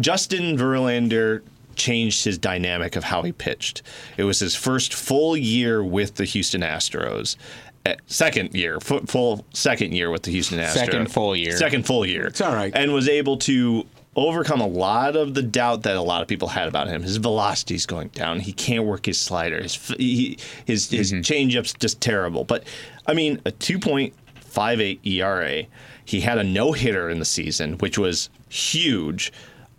[0.00, 1.42] Justin Verlander
[1.76, 3.82] changed his dynamic of how he pitched.
[4.16, 7.36] It was his first full year with the Houston Astros.
[7.84, 10.74] Uh, Second year, full second year with the Houston Astros.
[10.74, 11.56] Second full year.
[11.56, 12.26] Second full year.
[12.26, 12.72] It's all right.
[12.74, 13.86] And was able to
[14.16, 17.02] overcome a lot of the doubt that a lot of people had about him.
[17.02, 18.40] His velocity's going down.
[18.40, 19.62] He can't work his slider.
[19.62, 22.42] His f- he, his his changeup's just terrible.
[22.44, 22.64] But
[23.06, 25.64] I mean, a 2.58 ERA.
[26.04, 29.32] He had a no hitter in the season, which was huge.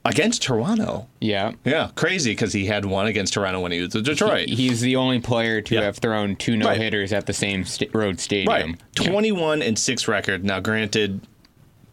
[0.07, 1.07] Against Toronto.
[1.19, 1.53] Yeah.
[1.65, 4.49] Yeah, crazy because he had one against Toronto when he was with Detroit.
[4.49, 5.81] He's the only player to Yeah.
[5.83, 8.71] have thrown two no hitters at the same sta- road stadium.
[8.71, 8.75] Right.
[8.95, 10.43] 21 and 6 record.
[10.43, 11.21] Now, granted,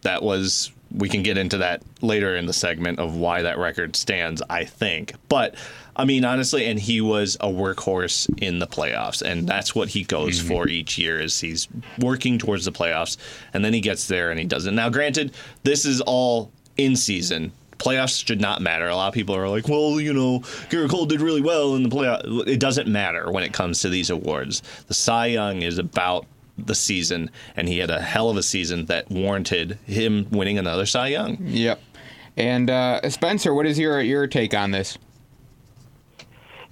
[0.01, 0.71] that was.
[0.91, 4.63] We can get into that later in the segment of why that record stands, I
[4.63, 5.13] think.
[5.27, 5.55] But,
[5.97, 9.21] I mean, honestly, and he was a workhorse in the playoffs.
[9.21, 10.47] And that's what he goes mm-hmm.
[10.47, 11.67] for each year is he's
[11.99, 13.17] working towards the playoffs.
[13.53, 14.71] And then he gets there and he does it.
[14.71, 17.51] Now, granted, this is all in season.
[17.85, 18.87] Playoffs should not matter.
[18.87, 21.83] A lot of people are like, well, you know, Gerrit Cole did really well in
[21.83, 22.47] the playoff.
[22.47, 24.63] It doesn't matter when it comes to these awards.
[24.87, 26.25] The Cy Young is about
[26.57, 30.87] the season, and he had a hell of a season that warranted him winning another
[30.87, 31.37] Cy Young.
[31.41, 31.79] Yep.
[32.37, 34.97] And uh, Spencer, what is your your take on this?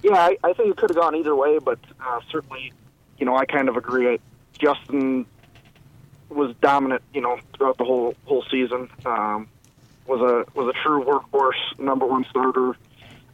[0.02, 2.72] Yeah, I, I think it could have gone either way, but uh, certainly,
[3.18, 4.18] you know, I kind of agree.
[4.58, 5.26] Justin
[6.28, 8.90] was dominant, you know, throughout the whole whole season.
[9.06, 9.48] Um,
[10.06, 12.76] was a was a true workhorse, number one starter.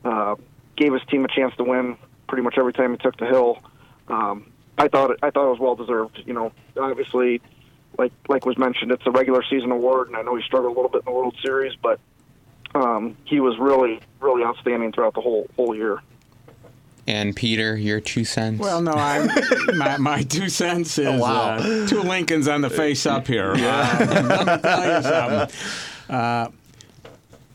[0.04, 0.36] Uh,
[0.76, 3.58] gave his team a chance to win pretty much every time he took the hill.
[4.08, 6.22] Um, I thought it, I thought it was well deserved.
[6.24, 7.42] You know, obviously,
[7.98, 10.74] like like was mentioned, it's a regular season award, and I know he struggled a
[10.74, 12.00] little bit in the World Series, but
[12.74, 16.00] um, he was really really outstanding throughout the whole whole year.
[17.06, 18.60] And Peter, your two cents.
[18.60, 19.28] Well, no, I'm
[19.76, 21.56] my, my two cents is wow.
[21.56, 23.52] uh, two Lincolns on the face up here.
[23.52, 25.56] Uh, let me tell you something.
[26.08, 26.50] Uh,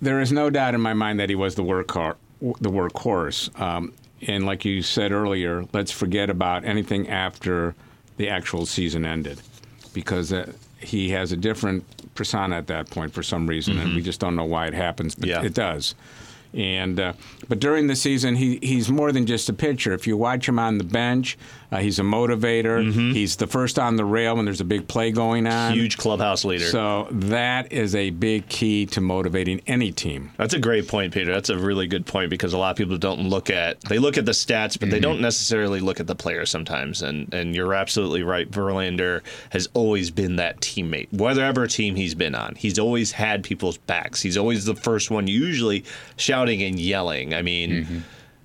[0.01, 2.15] there is no doubt in my mind that he was the workhorse.
[2.41, 3.93] The workhorse, um,
[4.27, 7.73] and like you said earlier, let's forget about anything after
[8.17, 9.41] the actual season ended,
[9.93, 14.01] because uh, he has a different persona at that point for some reason, and we
[14.01, 15.43] just don't know why it happens, but Yeah.
[15.43, 15.95] it does.
[16.53, 17.13] And uh,
[17.49, 19.91] but during the season, he he's more than just a pitcher.
[19.93, 21.38] If you watch him on the bench,
[21.71, 22.86] uh, he's a motivator.
[22.86, 23.12] Mm-hmm.
[23.12, 25.73] He's the first on the rail when there's a big play going on.
[25.73, 26.65] Huge clubhouse leader.
[26.65, 30.32] So that is a big key to motivating any team.
[30.38, 31.34] That's a great point, Peter.
[31.34, 34.17] That's a really good point because a lot of people don't look at they look
[34.17, 35.01] at the stats, but they mm-hmm.
[35.01, 37.01] don't necessarily look at the player sometimes.
[37.01, 38.49] And and you're absolutely right.
[38.49, 42.56] Verlander has always been that teammate, whatever team he's been on.
[42.56, 44.21] He's always had people's backs.
[44.21, 45.84] He's always the first one, usually
[46.17, 47.34] shouting and yelling.
[47.34, 47.71] I mean.
[47.71, 47.97] Mm-hmm.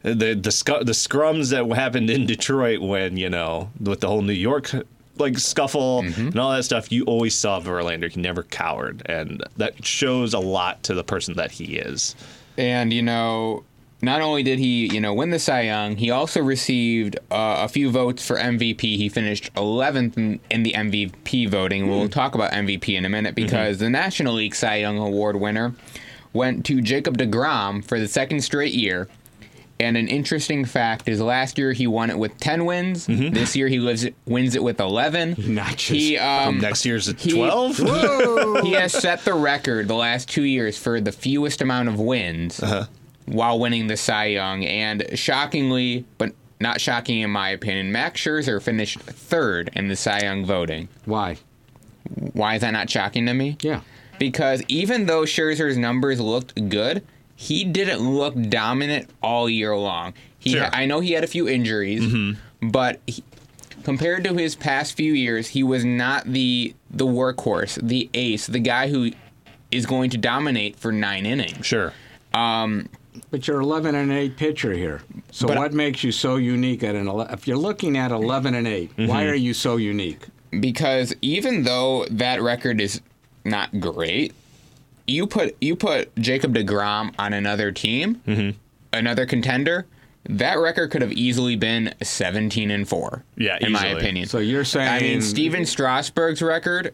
[0.02, 4.22] The the scu- the scrums that happened in Detroit when you know with the whole
[4.22, 4.72] New York
[5.18, 6.28] like scuffle mm-hmm.
[6.28, 8.10] and all that stuff, you always saw Verlander.
[8.10, 12.16] He never cowered, and that shows a lot to the person that he is.
[12.56, 13.64] And you know,
[14.02, 17.68] not only did he, you know, win the Cy Young, he also received uh, a
[17.68, 18.80] few votes for MVP.
[18.80, 21.88] He finished 11th in, in the MVP voting.
[21.88, 22.12] We'll mm.
[22.12, 23.46] talk about MVP in a minute mm-hmm.
[23.46, 25.74] because the National League Cy Young Award winner
[26.32, 29.08] went to Jacob DeGrom for the second straight year.
[29.80, 33.06] And an interesting fact is last year he won it with 10 wins.
[33.06, 35.36] This year he lives it, wins it with 11.
[35.54, 35.96] Notches.
[35.96, 37.76] He um, Next year's at twelve.
[38.62, 42.62] he has set the record the last two years for the fewest amount of wins
[43.26, 44.64] while winning the Cy Young.
[44.64, 50.20] And shockingly, but not shocking in my opinion, Max Scherzer finished third in the Cy
[50.24, 50.88] Young voting.
[51.06, 51.38] Why?
[52.32, 53.56] Why is that not shocking to me?
[53.62, 53.80] Yeah.
[54.18, 57.02] Because even though Scherzer's numbers looked good,
[57.40, 60.12] he didn't look dominant all year long.
[60.38, 60.68] He, Sure.
[60.74, 62.68] I know he had a few injuries, mm-hmm.
[62.68, 63.24] but he,
[63.82, 68.58] compared to his past few years, he was not the the workhorse, the ace, the
[68.58, 69.12] guy who
[69.70, 71.64] is going to dominate for nine innings.
[71.64, 71.94] Sure.
[72.34, 72.90] Um,
[73.30, 75.00] but you're 11 and 8 pitcher here.
[75.30, 77.32] So But- what makes you so unique at an 11?
[77.32, 79.12] If you're looking at 11 and 8, why mm-hmm.
[79.12, 80.26] are you so unique?
[80.58, 83.00] because even though that record is
[83.44, 84.34] not great,
[85.10, 88.56] you put you put Jacob Degrom on another team, mm-hmm.
[88.92, 89.86] another contender.
[90.28, 93.24] That record could have easily been 17 and four.
[93.36, 94.28] Yeah, in my opinion.
[94.28, 96.92] So you're saying I mean, Stephen Strasburg's record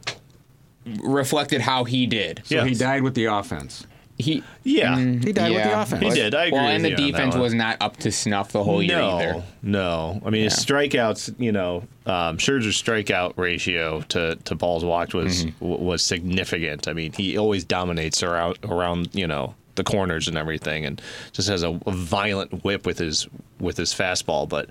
[1.03, 2.43] reflected how he did.
[2.45, 3.87] So he died with the offense.
[4.19, 4.97] He Yeah.
[4.99, 6.03] He died with the offense.
[6.03, 6.35] He did.
[6.35, 8.97] I agree Well, and the you defense was not up to snuff the whole year
[8.99, 9.43] no, either.
[9.63, 10.23] no.
[10.25, 11.39] I mean, his strikeouts.
[11.39, 15.59] You know, um, Scherzer's strikeout ratio to, to balls walked was Mm-hmm.
[15.67, 16.89] w- was significant.
[16.89, 21.03] I mean, he always dominates around around you know the corners and everything, and
[21.33, 23.29] just has a, a violent whip with his
[23.61, 24.49] with his fastball.
[24.49, 24.71] But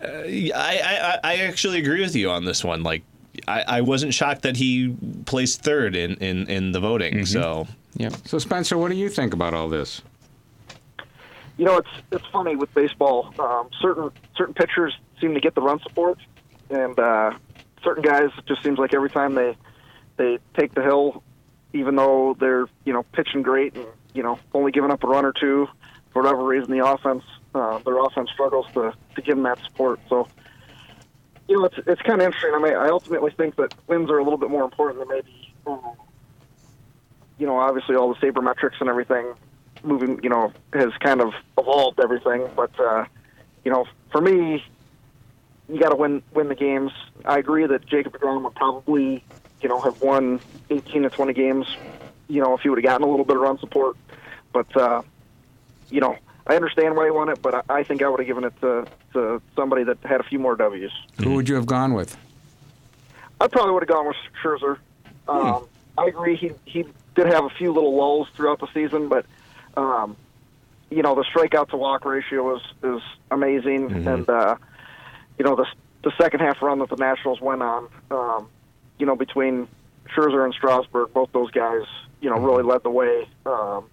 [0.00, 2.82] uh, I, I I actually agree with you on this one.
[2.84, 3.02] Like.
[3.46, 7.14] I, I wasn't shocked that he placed third in, in, in the voting.
[7.14, 7.24] Mm-hmm.
[7.24, 8.12] So Yep.
[8.26, 10.02] So Spencer, what do you think about all this?
[11.60, 13.34] you know, it's it's funny with baseball.
[13.38, 16.18] Um, certain certain pitchers seem to get the run support,
[16.70, 17.32] and uh,
[17.84, 19.54] certain guys it just seems like every time they
[20.16, 21.22] they take the hill,
[21.74, 25.26] even though they're you know pitching great and you know only giving up a run
[25.26, 25.68] or two,
[26.14, 27.24] for whatever reason the offense
[27.54, 30.00] uh, their offense struggles to to give them that support.
[30.08, 30.28] So.
[31.46, 32.52] You know, it's it's kind of interesting.
[32.54, 35.52] I mean, I ultimately think that wins are a little bit more important than maybe,
[35.66, 35.96] um,
[37.40, 39.32] you know, obviously all the sabermetrics and everything
[39.82, 42.46] moving, you know, has kind of evolved everything.
[42.54, 43.06] But uh,
[43.64, 44.62] you know, for me,
[45.68, 46.92] you got to win win the games.
[47.24, 49.24] I agree that Jacob Degrom would probably,
[49.62, 51.66] you know, have won 18 to 20 games,
[52.28, 53.96] you know, if he would have gotten a little bit of run support.
[54.52, 55.02] But uh,
[55.88, 58.26] you know, I understand why he won it, but I, I think I would have
[58.26, 60.92] given it to, to somebody that had a few more W's.
[61.22, 62.18] Who would you have gone with?
[63.40, 64.76] I probably would have gone with Scherzer.
[65.26, 66.36] Um, I agree.
[66.36, 66.84] He he
[67.24, 69.26] did have a few little lulls throughout the season, but
[69.76, 70.16] um,
[70.90, 74.56] you know the strikeout to walk ratio is is amazing, and uh,
[75.38, 75.66] you know the
[76.02, 78.48] the second half run that the Nationals went on, um,
[78.98, 79.68] you know between
[80.14, 81.82] Scherzer and Strasburg, both those guys,
[82.20, 83.28] you know, really led the way.
[83.46, 83.86] Um,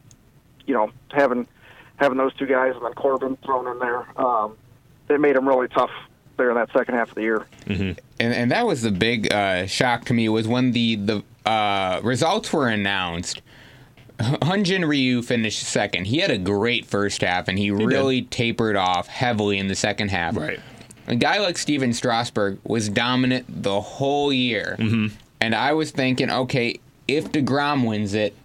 [0.65, 1.47] you know, having
[1.97, 4.55] having those two guys and then Corbin thrown in there, um,
[5.09, 5.91] it made him really tough
[6.37, 7.47] there in that second half of the year.
[8.19, 12.01] and, and that was the big uh, shock to me was when the the uh,
[12.03, 13.41] results were announced.
[14.19, 16.05] Hyun-jin Ryu finished second.
[16.07, 20.09] He had a great first half, and he, really tapered off heavily in the second
[20.09, 20.35] half.
[20.35, 20.59] Right.
[21.07, 25.15] A guy like Stephen Strasburg was dominant the whole year, Mm-hmm.
[25.39, 28.35] and I was thinking, okay, if deGrom wins it,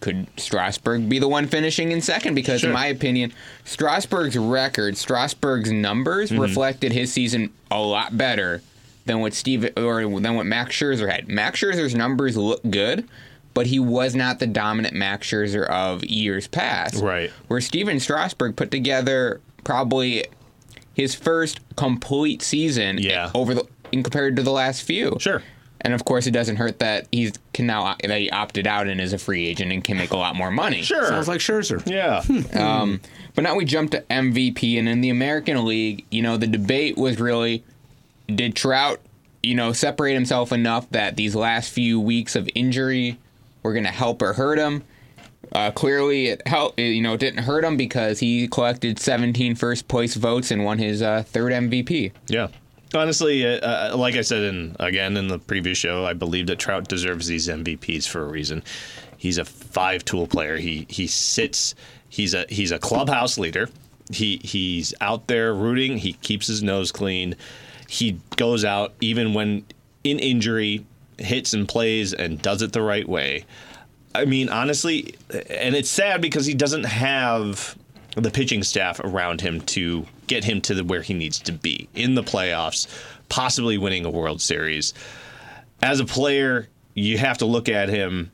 [0.00, 2.34] could Strasburg be the one finishing in second?
[2.34, 2.68] Because Sure.
[2.68, 3.32] in my opinion,
[3.64, 6.42] Strasburg's record, Strasburg's numbers Mm-hmm.
[6.42, 8.60] reflected his season a lot better
[9.06, 11.28] than what Steve or than what Max Scherzer had.
[11.28, 13.06] Max Scherzer's numbers look good,
[13.52, 17.02] but he was not the dominant Max Scherzer of years past.
[17.02, 17.30] Right.
[17.48, 20.24] Where Stephen Strasburg put together probably
[20.94, 23.30] his first complete season Yeah.
[23.34, 25.16] over the in compared to the last few.
[25.20, 25.42] Sure.
[25.80, 29.00] And of course, it doesn't hurt that he's can now that he opted out and
[29.00, 30.80] is a free agent and can make a lot more money.
[30.82, 31.06] Sure.
[31.06, 31.82] Sounds like Scherzer.
[31.86, 32.22] yeah.
[32.58, 33.00] Um,
[33.34, 36.96] but now we jump to MVP, and in the American League, you know, the debate
[36.96, 37.64] was really
[38.26, 39.00] did Trout,
[39.42, 43.18] you know, separate himself enough that these last few weeks of injury
[43.62, 44.84] were going to help or hurt him?
[45.52, 46.78] Uh, clearly, it helped.
[46.78, 50.78] You know, it didn't hurt him because he collected 17 first place votes and won
[50.78, 52.12] his uh, third MVP.
[52.28, 52.48] Yeah.
[52.94, 56.58] Honestly, uh, uh, like I said in again in the previous show, I believe that
[56.58, 58.62] Trout deserves these MVPs for a reason.
[59.16, 60.56] He's a five-tool player.
[60.56, 61.74] He he sits.
[62.08, 63.68] He's a he's a clubhouse leader.
[64.10, 65.98] He he's out there rooting.
[65.98, 67.34] He keeps his nose clean.
[67.94, 69.64] He goes out even when
[70.02, 70.84] in injury,
[71.16, 73.44] hits and plays and does it the right way.
[74.16, 77.78] I mean, honestly, and it's sad because he doesn't have
[78.16, 81.88] the pitching staff around him to get him to the, where he needs to be
[81.94, 82.88] in the playoffs,
[83.28, 84.92] possibly winning a World Series.
[85.80, 88.32] As a player, you have to look at him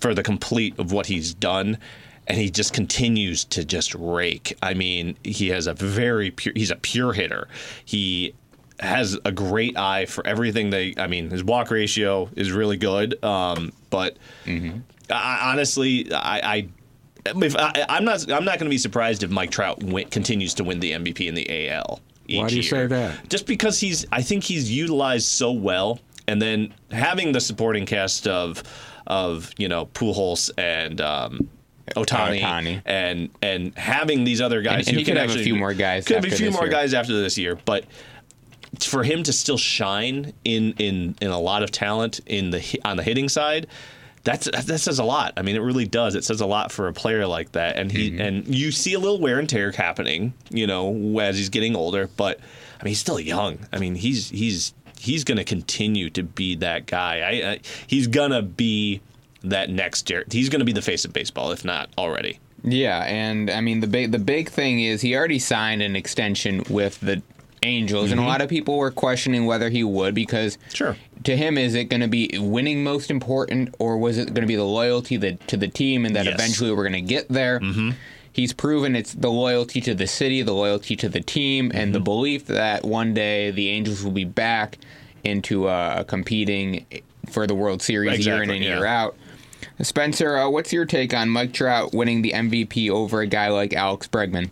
[0.00, 1.78] for the complete of what he's done.
[2.26, 4.56] And he just continues to just rake.
[4.62, 6.54] I mean, he has a very pure.
[6.56, 7.48] He's a pure hitter.
[7.84, 8.34] He
[8.80, 10.70] has a great eye for everything.
[10.70, 13.22] They, I mean, his walk ratio is really good.
[13.24, 14.16] Um, but
[15.10, 16.68] I, honestly, I, I
[17.26, 20.54] if I, I'm not, I'm not going to be surprised if Mike Trout win, continues
[20.54, 22.00] to win the MVP in the AL.
[22.26, 22.70] Each Why do you year.
[22.70, 23.28] say that?
[23.28, 28.26] Just because he's, I think he's utilized so well, and then having the supporting cast
[28.28, 28.62] of,
[29.06, 31.00] of you know, Pujols and.
[31.00, 31.48] Um,
[31.96, 32.82] Otani, Ohtani.
[32.86, 36.06] and and having these other guys, And- and can could have a few more guys
[36.06, 36.70] Could be a few more year.
[36.70, 37.84] guys after this year, but
[38.78, 42.96] for him to still shine in in in a lot of talent in the on
[42.96, 43.66] the hitting side
[44.22, 45.32] that's that says a lot.
[45.36, 46.14] I mean, it really does.
[46.14, 48.20] It says a lot for a player like that, and he Mm-hmm.
[48.20, 52.08] and you see a little wear and tear happening, you know, as he's getting older.
[52.16, 52.38] But
[52.78, 53.58] I mean, he's still young.
[53.72, 57.20] I mean, he's he's he's going to continue to be that guy.
[57.20, 59.00] I, I he's gonna be
[59.42, 60.24] that next year.
[60.30, 62.38] He's going to be the face of baseball, if not already.
[62.62, 66.62] Yeah, and I mean the big the big thing is he already signed an extension
[66.68, 67.22] with the
[67.62, 70.96] Angels, and a lot of people were questioning whether he would because Sure.
[71.24, 74.46] to him is it going to be winning most important or was it going to
[74.46, 76.34] be the loyalty that, to the team and that Yes.
[76.34, 77.60] eventually we're going to get there.
[77.60, 77.90] Mm-hmm.
[78.32, 82.00] He's proven it's the loyalty to the city, the loyalty to the team, and the
[82.00, 84.78] belief that one day the Angels will be back
[85.24, 86.86] into uh, competing
[87.28, 88.76] for the World Series year in and yeah.
[88.76, 89.16] year out.
[89.82, 93.72] Spencer, uh, what's your take on Mike Trout winning the MVP over a guy like
[93.74, 94.50] Alex Bregman?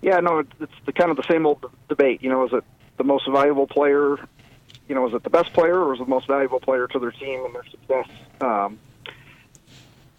[0.00, 2.22] Yeah, no, it's, the kind of the same old debate.
[2.22, 2.64] You know, is it
[2.96, 4.16] the most valuable player?
[4.88, 6.98] You know, is it the best player or is it the most valuable player to
[6.98, 8.08] their team and their success?
[8.40, 8.78] Um,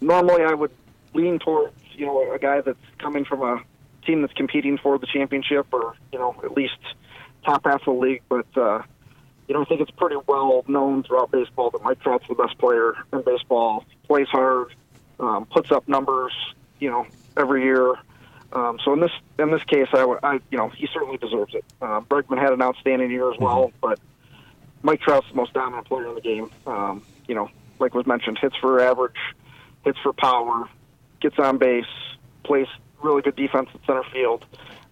[0.00, 0.72] normally, I would
[1.14, 3.62] lean towards you know a guy that's coming from a
[4.06, 6.78] team that's competing for the championship or you know at least
[7.44, 8.22] top half of the league.
[8.28, 8.82] But uh,
[9.48, 12.58] you know, I think it's pretty well known throughout baseball that Mike Trout's the best
[12.58, 13.84] player in baseball.
[14.06, 14.74] Plays hard,
[15.18, 16.32] um, puts up numbers.
[16.78, 17.06] You know,
[17.36, 17.94] every year.
[18.52, 21.64] Um, so in this in this case, I, I you know he certainly deserves it.
[21.80, 24.00] Uh, Bregman had an outstanding year as well, but
[24.82, 26.50] Mike Trout's the most dominant player in the game.
[26.66, 27.48] Um, you know,
[27.78, 29.16] like was mentioned, hits for average,
[29.84, 30.68] hits for power,
[31.20, 31.84] gets on base,
[32.42, 32.66] plays
[33.02, 34.44] really good defense at center field.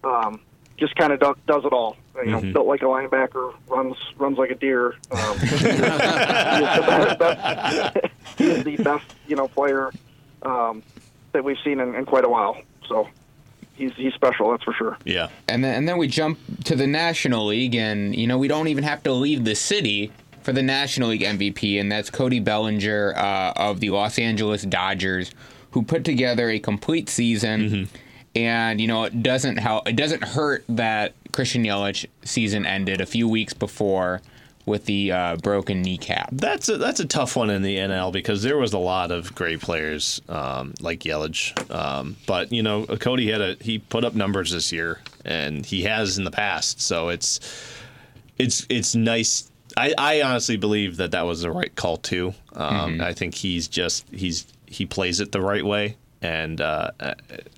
[0.03, 0.41] Um,
[0.77, 1.97] just kind of do, does it all.
[2.15, 4.95] You know, built like a linebacker, runs runs like a deer.
[5.11, 8.07] Um, he, is the best,
[8.37, 9.91] he is the best, you know, player
[10.43, 10.83] um,
[11.31, 12.57] that we've seen in, in quite a while.
[12.87, 13.07] So
[13.79, 14.97] he's he's special, that's for sure.
[15.05, 15.29] Yeah.
[15.47, 18.67] And then and then we jump to the National League, and you know we don't
[18.67, 20.11] even have to leave the city
[20.41, 25.31] for the National League MVP, and that's Cody Bellinger uh, of the Los Angeles Dodgers,
[25.71, 27.89] who put together a complete season.
[28.35, 29.87] And you know it doesn't help.
[29.87, 34.21] It doesn't hurt that Christian Yelich season ended a few weeks before
[34.65, 36.29] with the uh, broken kneecap.
[36.31, 39.33] That's a, that's a tough one in the NL because there was a lot of
[39.33, 44.13] great players um, like Yelich, um, but you know Cody had a he put up
[44.13, 47.39] numbers this year and he has in the past, so it's
[48.37, 49.49] it's it's nice.
[49.77, 52.33] I, I honestly believe that that was the right call too.
[52.53, 57.13] Um, I think he's just he's he plays it the right way and uh, uh,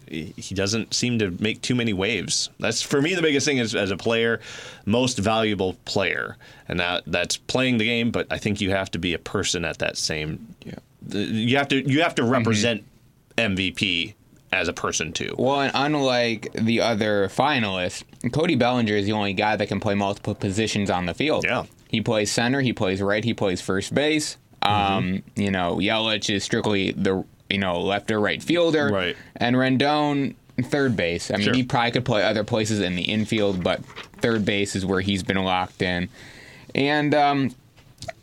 [0.07, 2.49] he doesn't seem to make too many waves.
[2.59, 4.39] That's for me the biggest thing is as a player,
[4.85, 6.37] most valuable player,
[6.67, 8.11] and that that's playing the game.
[8.11, 10.55] But I think you have to be a person at that same.
[10.65, 10.75] Yeah.
[11.09, 12.83] You have to you have to represent
[13.37, 14.13] MVP
[14.51, 15.33] as a person too.
[15.37, 19.95] Well, and unlike the other finalists, Cody Bellinger is the only guy that can play
[19.95, 21.45] multiple positions on the field.
[21.45, 21.65] Yeah.
[21.87, 24.37] He plays center, he plays right, he plays first base.
[24.61, 24.93] Mm-hmm.
[24.93, 29.15] Um, you know, Yelich is strictly the you know left or right fielder, Right.
[29.35, 31.31] And Rendon third base.
[31.31, 31.53] I mean, Sure.
[31.55, 33.83] he probably could play other places in the infield, but
[34.21, 36.07] third base is where he's been locked in.
[36.75, 37.55] And um,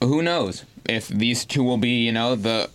[0.01, 2.71] who knows if these two will be you know the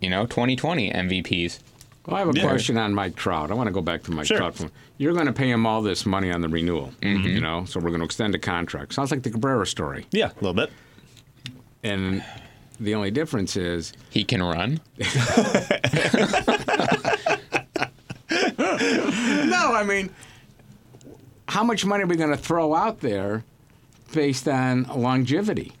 [0.00, 1.58] you know 2020 MVPs.
[2.06, 2.42] Well, I have a Yeah.
[2.48, 3.50] question on Mike Trout.
[3.50, 4.38] I want to go back to Mike Sure.
[4.38, 4.70] Trout.
[4.96, 7.26] You're going to pay him all this money on the renewal, Mm-hmm.
[7.28, 8.94] you know, so we're going to extend the contract.
[8.94, 10.06] Sounds like the Cabrera story.
[10.10, 10.70] Yeah, a little bit.
[11.84, 12.24] And
[12.80, 14.80] the only difference is He can run.
[18.58, 20.10] no, I mean,
[21.48, 23.44] how much money are we going to throw out there
[24.12, 25.72] based on longevity?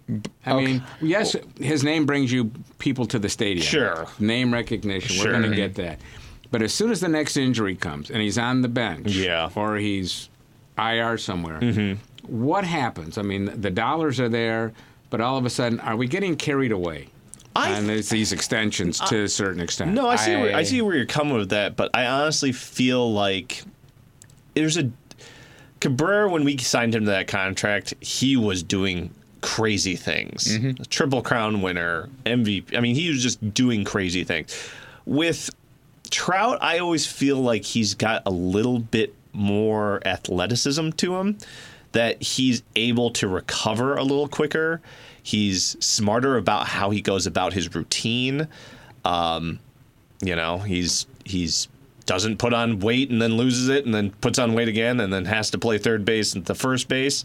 [0.46, 3.64] I mean, yes, his name brings you people to the stadium.
[3.66, 4.06] Sure.
[4.18, 5.16] Name recognition.
[5.16, 5.26] Sure.
[5.32, 6.00] We're going to get that.
[6.50, 9.48] But as soon as the next injury comes and he's on the bench, Yeah.
[9.48, 9.58] Mm-hmm.
[9.60, 10.28] or he's
[10.78, 11.96] IR somewhere,
[12.26, 13.18] what happens?
[13.18, 14.72] I mean, the dollars are there,
[15.10, 17.08] but all of a sudden, are we getting carried away?
[17.56, 19.92] I and there's these extensions to a certain extent.
[19.92, 20.36] No, I see.
[20.36, 23.62] where, I I- see where you're coming with that, but I honestly feel like
[24.54, 24.90] there's a
[25.80, 30.56] Cabrera when we signed him to that contract, he was doing crazy things.
[30.56, 32.76] A Triple Crown winner, MVP.
[32.76, 34.54] I mean, he was just doing crazy things.
[35.06, 35.50] With
[36.10, 41.38] Trout, I always feel like he's got a little bit more athleticism to him
[41.92, 44.80] that he's able to recover a little quicker.
[45.22, 48.48] He's smarter about how he goes about his routine.
[49.04, 49.58] Um,
[50.20, 51.68] you know, he's he's
[52.06, 55.12] doesn't put on weight and then loses it and then puts on weight again and
[55.12, 57.22] then has to play third base and the first base.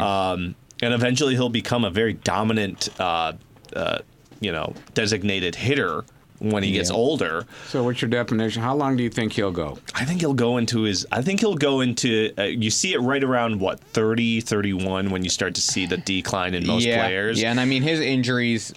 [0.00, 3.34] Um, and eventually he'll become a very dominant, uh,
[3.76, 3.98] uh,
[4.40, 6.04] you know, designated hitter
[6.40, 6.96] when he gets Yeah.
[6.96, 7.46] older.
[7.68, 8.62] So, what's your definition?
[8.62, 9.78] How long do you think he'll go?
[9.94, 11.06] I think he'll go into his.
[11.12, 12.32] I think he'll go into.
[12.36, 15.96] Uh, you see it right around what 30, 31 when you start to see the
[15.96, 17.40] decline in most yeah, players.
[17.40, 18.74] Yeah, and I mean his injuries,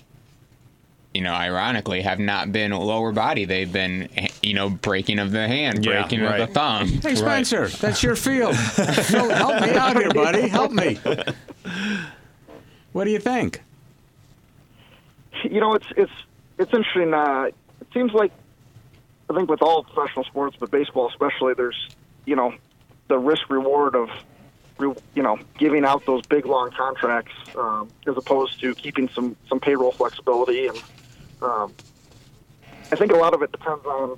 [1.13, 3.45] you know, ironically, have not been lower body.
[3.45, 4.07] They've been,
[4.43, 6.87] you know, breaking of the hand, Yeah, breaking of the thumb.
[6.87, 8.55] Hey, Spencer, that's your field.
[9.07, 10.47] So help me out here, buddy.
[10.47, 10.99] Help me.
[12.93, 13.61] What do you think?
[15.43, 16.11] you know, it's it's
[16.57, 17.13] it's interesting.
[17.13, 17.49] Uh,
[17.81, 18.31] it seems like
[19.29, 21.87] I think with all professional sports, but baseball especially, there's
[22.25, 22.53] you know
[23.07, 24.09] the risk reward of
[24.79, 29.59] you know giving out those big long contracts um, as opposed to keeping some some
[29.59, 30.81] payroll flexibility, and
[31.41, 31.73] um,
[32.91, 34.17] I think a lot of it depends on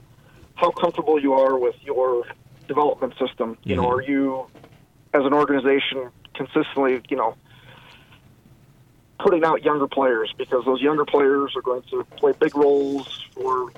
[0.55, 2.25] how comfortable you are with your
[2.67, 3.57] development system.
[3.63, 4.47] You know, are you
[5.13, 7.35] as an organization consistently, you know,
[9.19, 13.71] putting out younger players because those younger players are going to play big roles for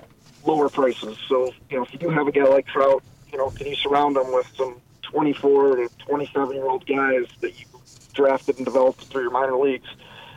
[0.46, 1.18] lower prices.
[1.28, 3.76] So, you know, if you do have a guy like Trout, you know, can you
[3.76, 7.66] surround him with some 24 to 27 year old guys that you
[8.14, 9.88] drafted and developed through your minor leagues,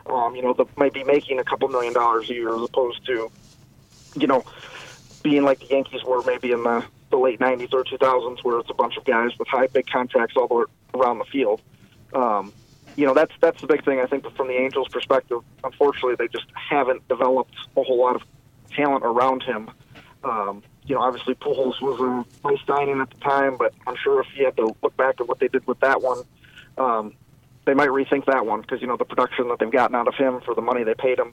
[0.07, 3.05] um, you know, that might be making a couple million dollars a year as opposed
[3.07, 3.31] to,
[4.17, 4.45] you know,
[5.23, 8.71] being like the Yankees were maybe in the, the late 90s or 2000s where it's
[8.71, 11.61] a bunch of guys with high big contracts all around the field.
[12.13, 12.53] Um,
[12.97, 15.41] you know that's that's the big thing I think from the Angels' perspective.
[15.63, 18.23] Unfortunately, they just haven't developed a whole lot of
[18.71, 19.71] talent around him.
[20.23, 24.21] Um, you know, obviously Pujols was a nice signing at the time, but I'm sure
[24.21, 26.23] if you had to look back at what they did with that one,
[26.79, 27.15] um,
[27.65, 30.15] they might rethink that one because you know the production that they've gotten out of
[30.15, 31.33] him for the money they paid him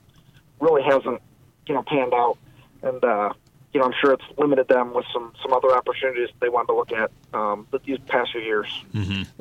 [0.60, 1.22] really hasn't
[1.68, 2.38] you know panned out.
[2.84, 3.34] And uh,
[3.74, 6.76] you know, I'm sure it's limited them with some some other opportunities they wanted to
[6.76, 8.84] look at um, these past few years.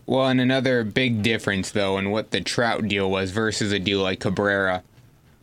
[0.06, 4.00] Well, and another big difference, though, in what the Trout deal was versus a deal
[4.00, 4.82] like Cabrera.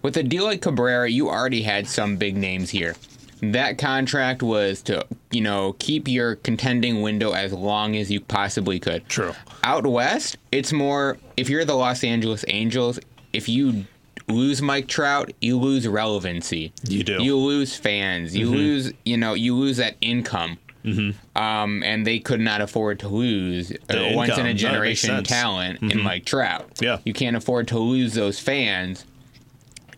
[0.02, 2.96] With a deal like Cabrera, you already had some big names here.
[3.42, 8.80] That contract was to, you know, keep your contending window as long as you possibly
[8.80, 9.08] could.
[9.10, 9.34] True.
[9.64, 13.00] Out west, it's more if you're the Los Angeles Angels,
[13.34, 13.86] if you
[14.28, 16.74] lose Mike Trout, you lose relevancy.
[16.84, 17.24] You do.
[17.24, 18.36] You lose fans.
[18.36, 18.56] You mm-hmm.
[18.56, 20.58] lose, you know, you lose that income.
[20.84, 21.38] Mm-hmm.
[21.38, 24.46] Um, and they could not afford to lose The once in income.
[24.46, 26.02] A generation talent in mm-hmm.
[26.02, 26.70] Mike Trout.
[26.80, 27.00] Yeah.
[27.04, 29.06] You can't afford to lose those fans.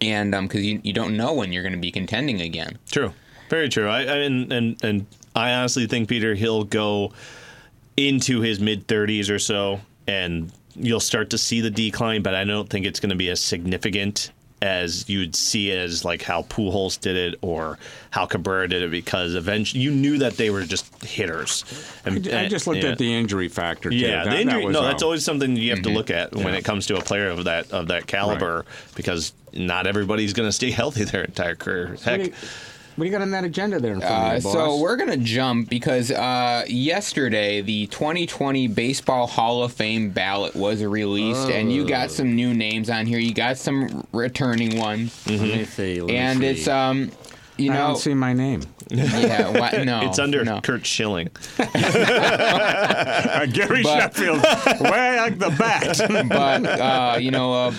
[0.02, 2.80] And um, because you, you don't know when you're going to be contending again.
[2.90, 3.14] True,
[3.50, 3.90] very true.
[3.90, 5.06] I, I and and and
[5.36, 7.12] I honestly think Peter he'll go
[7.98, 12.22] into his mid thirties or so, and you'll start to see the decline.
[12.22, 16.22] But I don't think it's going to be as significant as you'd see as like
[16.22, 17.78] how Pujols did it or
[18.12, 21.64] how Cabrera did it, because eventually you knew that they were just hitters.
[22.06, 22.92] And, I just looked yeah.
[22.92, 23.90] at the injury factor.
[23.90, 23.96] Too.
[23.96, 24.66] Yeah, That- the that injury.
[24.66, 25.98] was no, that's um, always something you have to mm-hmm.
[25.98, 26.56] look at when Yeah.
[26.56, 28.66] it comes to a player of that of that caliber,
[28.96, 31.96] because not everybody's going to stay healthy their entire career.
[32.04, 32.32] Heck,
[33.00, 34.54] what do you got on that agenda there in front Uh, of you, boss?
[34.54, 40.84] so we're gonna jump because uh, yesterday the 2020 Baseball Hall of Fame ballot was
[40.84, 43.20] released, and you got some new names on here.
[43.20, 46.02] You got some returning ones, Let me see.
[46.02, 46.46] let me and see.
[46.48, 47.12] it's um,
[47.58, 48.64] you I know, don't see my name.
[48.90, 50.60] yeah, what, no, it's under no.
[50.62, 51.30] Curt Schilling.
[51.58, 54.42] Uh, Gary But- Sheffield,
[54.82, 56.28] way like the bat.
[56.30, 57.74] but uh, you know, uh,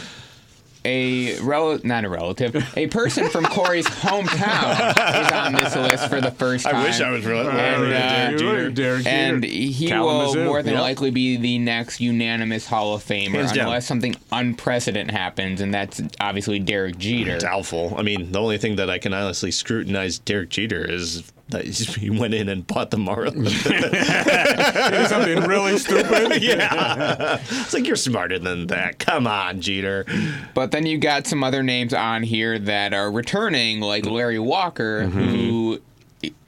[0.85, 3.87] a rel- not a relative, a person from Corey's
[4.41, 6.76] hometown is on this list for the first time.
[6.76, 7.49] I wish I was really.
[7.49, 8.70] And, really uh, Derek Jeter.
[8.70, 9.09] Derek Jeter.
[9.16, 10.39] and he Kalamazoo.
[10.39, 10.83] will more than Yep.
[10.83, 13.66] likely be the next unanimous Hall of Famer Hands down.
[13.66, 17.39] unless something unprecedented happens, and that's obviously Derek Jeter.
[17.39, 17.95] Doubtful.
[17.97, 21.64] I mean, the only thing that I can honestly scrutinize Derek Jeter is that
[21.98, 23.51] he went in and bought the Marlins.
[25.09, 26.42] something really stupid.
[26.42, 28.98] yeah, it's like you're smarter than that.
[28.98, 30.05] Come on, Jeter.
[30.55, 35.01] But then you got some other names on here that are returning, like Larry Walker,
[35.01, 35.18] Mm-hmm.
[35.20, 35.80] who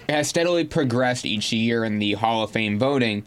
[0.08, 3.24] has steadily progressed each year in the Hall of Fame voting.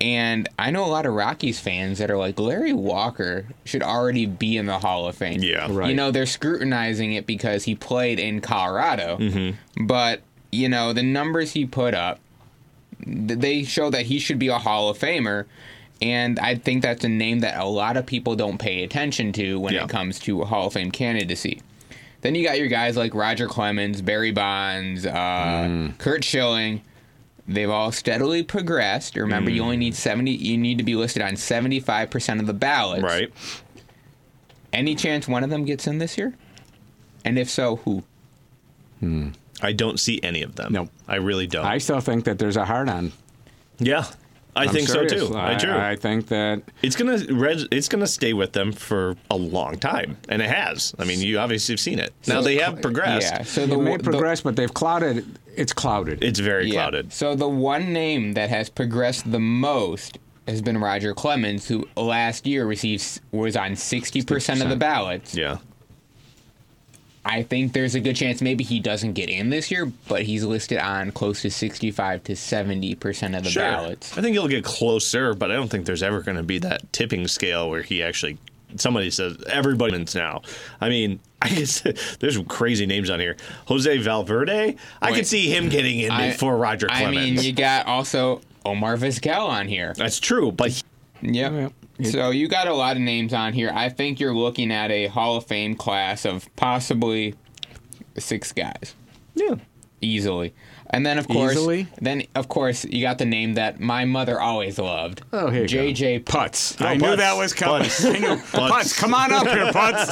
[0.00, 4.26] And I know a lot of Rockies fans that are like, Larry Walker should already
[4.26, 5.42] be in the Hall of Fame.
[5.42, 5.66] Yeah.
[5.70, 5.88] Right.
[5.88, 9.16] You know, they're scrutinizing it because he played in Colorado.
[9.16, 9.86] Mm-hmm.
[9.86, 10.20] But,
[10.52, 12.18] you know, the numbers he put up,
[13.06, 15.44] they show that he should be a Hall of Famer.
[16.02, 19.58] And I think that's a name that a lot of people don't pay attention to
[19.58, 19.84] when Yeah.
[19.84, 21.60] it comes to Hall of Fame candidacy.
[22.22, 25.98] Then you got your guys like Roger Clemens, Barry Bonds, uh, Mm.
[25.98, 26.82] Curt Schilling.
[27.48, 29.14] They've all steadily progressed.
[29.16, 29.64] Remember, you Mm.
[29.64, 30.32] only need seventy.
[30.32, 33.02] You need to be listed on seventy-five percent of the ballots.
[33.04, 33.30] Right.
[34.72, 36.34] Any chance one of them gets in this year?
[37.24, 38.02] And if so, who?
[39.62, 40.72] I don't see any of them.
[40.72, 40.90] Nope.
[41.08, 41.64] I really don't.
[41.64, 43.12] I still think that there's a hard on.
[43.78, 44.06] yeah,
[44.54, 45.12] I I'm think serious.
[45.12, 45.36] so too.
[45.36, 45.70] I, do.
[45.72, 50.16] I think that it's gonna res- it's gonna stay with them for a long time,
[50.28, 50.94] and it has.
[50.98, 52.12] I mean, you obviously have seen it.
[52.26, 53.32] Now they have progressed.
[53.32, 53.42] Yeah.
[53.44, 55.38] So they the may the- progress, but they've clouded.
[55.56, 56.22] It's clouded.
[56.22, 56.72] It's very yeah.
[56.82, 57.12] clouded.
[57.12, 62.46] So the one name that has progressed the most has been Roger Clemens, who last
[62.46, 65.34] year received was on sixty percent of the ballots.
[65.34, 65.58] Yeah.
[67.28, 70.44] I think there's a good chance maybe he doesn't get in this year, but he's
[70.44, 73.62] listed on close to 65 to 70 percent of the Sure.
[73.64, 74.16] ballots.
[74.16, 76.92] I think he'll get closer, but I don't think there's ever going to be that
[76.92, 78.38] tipping scale where he actually.
[78.76, 80.42] Somebody says everybody wins now.
[80.80, 81.80] I mean, I guess
[82.20, 83.36] there's crazy names on here.
[83.66, 84.76] Jose Valverde.
[85.02, 87.36] I could see him getting in I- before Roger I Clemens.
[87.36, 89.94] mean, you got also Omar Vizquel on here.
[89.96, 90.82] That's true, but he-
[91.22, 91.52] Yep.
[91.52, 91.72] Yep.
[92.02, 93.70] So you got a lot of names on here.
[93.74, 97.34] I think you're looking at a Hall of Fame class of possibly
[98.18, 98.94] six guys
[99.36, 99.54] yeah,
[100.00, 100.54] easily.
[100.88, 101.88] And then of course, Easily?
[102.00, 105.20] then of course you got the name that my mother always loved.
[105.32, 105.74] Oh, here you go.
[105.78, 106.80] JJ Putz.
[106.80, 107.16] Oh, I knew Putz.
[107.16, 107.88] that was coming.
[107.88, 108.06] Putz.
[108.14, 108.36] I knew.
[108.36, 110.06] Putz, come on up here, Putz.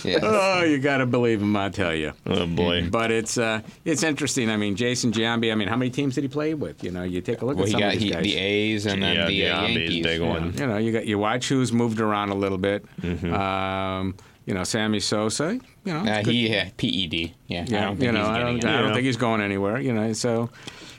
[0.04, 0.18] Yeah.
[0.22, 2.12] oh, you got to believe him, I tell you.
[2.26, 2.88] oh boy.
[2.90, 4.48] But it's uh, it's interesting.
[4.50, 5.52] I mean, Jason Giambi.
[5.52, 6.82] I mean, how many teams did he play with?
[6.82, 8.22] You know, you take a look well, at he some got of these he, guys.
[8.22, 10.04] the A's and then Yeah, the uh, Giambi's Yankees.
[10.04, 10.52] big one.
[10.56, 12.84] You know, you got you watch who's moved around a little bit.
[13.00, 13.34] Mm-hmm.
[13.34, 14.14] Um,
[14.50, 15.60] you know, Sammy Sosa.
[15.84, 17.32] You know, Uh, he yeah, PED.
[17.46, 19.78] Yeah, I don't think you know, he's I don't, I don't think he's going anywhere.
[19.80, 20.50] You know, so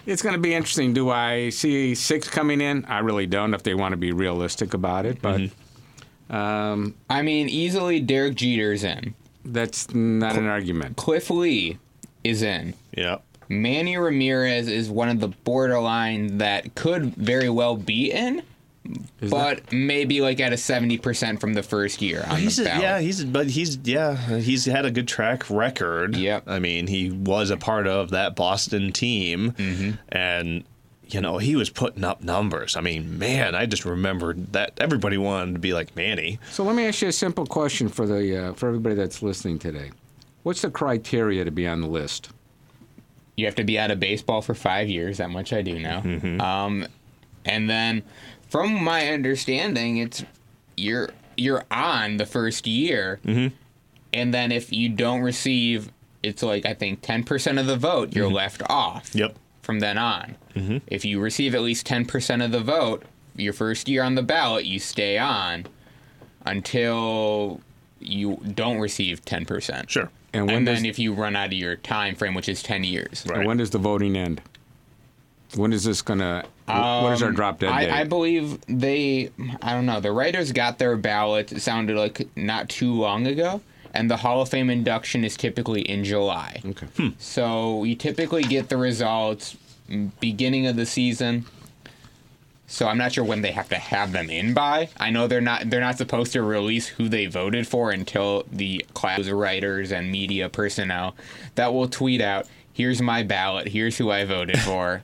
[0.05, 0.93] it's going to be interesting.
[0.93, 2.85] Do I see six coming in?
[2.85, 3.53] I really don't.
[3.53, 6.35] If they want to be realistic about it, but Mm-hmm.
[6.35, 9.13] um, I mean, easily Derek Jeter's in.
[9.43, 10.95] that's not an argument.
[10.95, 11.77] Cliff Lee
[12.23, 12.73] is in.
[12.95, 13.17] Yeah.
[13.49, 18.43] Manny Ramirez is one of the borderline that could very well be in,
[18.83, 22.57] Is that- but maybe like at a seventy percent from the first year on He's
[22.57, 26.15] the a, yeah, he's but he's yeah, he's had a good track record.
[26.15, 26.43] Yep.
[26.47, 29.91] I mean, he was a part of that Boston team, Mm-hmm.
[30.09, 30.63] and
[31.07, 32.75] you know he was putting up numbers.
[32.75, 36.39] I mean, man, I just remembered that everybody wanted to be like Manny.
[36.51, 39.59] So let me ask you a simple question for the uh, for everybody that's listening
[39.59, 39.91] today.
[40.43, 42.29] What's the criteria to be on the list?
[43.37, 45.17] You have to be out of baseball for five years.
[45.19, 46.01] That much I do know.
[46.03, 46.41] Mm-hmm.
[46.41, 46.87] Um,
[47.45, 48.03] and then,
[48.51, 50.23] from my understanding, it's
[50.77, 53.55] you're you're on the first year, Mm-hmm.
[54.13, 55.89] and then if you don't receive,
[56.21, 59.09] it's like I think ten percent of the vote, you're left off.
[59.09, 59.17] Mm-hmm.
[59.19, 59.35] Yep.
[59.63, 60.35] From then on,
[60.87, 63.03] if you receive at least ten percent of the vote,
[63.35, 65.65] your first year on the ballot, you stay on
[66.45, 67.61] until
[67.99, 69.89] you don't receive ten percent.
[69.89, 70.09] Sure.
[70.33, 72.63] And And, when does then if you run out of your time frame, which is
[72.63, 73.23] ten years.
[73.27, 73.39] Right.
[73.39, 74.41] and when does the voting end?
[75.55, 76.01] When is this
[76.73, 77.03] gonna?
[77.03, 77.91] what is our Um, drop dead I, date?
[77.91, 79.31] I believe they.
[79.61, 79.99] I don't know.
[79.99, 81.51] The writers got their ballot.
[81.51, 83.61] It sounded like not too long ago,
[83.93, 86.61] and the Hall of Fame induction is typically in July.
[86.65, 87.13] okay.
[87.19, 89.57] So you typically get the results
[90.19, 91.45] beginning of the season.
[92.67, 94.87] So I'm not sure when they have to have them in by.
[94.97, 98.85] I know they're not they're not supposed to release who they voted for until the
[98.93, 101.13] class writers and media personnel
[101.55, 103.67] that will tweet out, "Here's my ballot.
[103.67, 105.03] Here's who I voted for."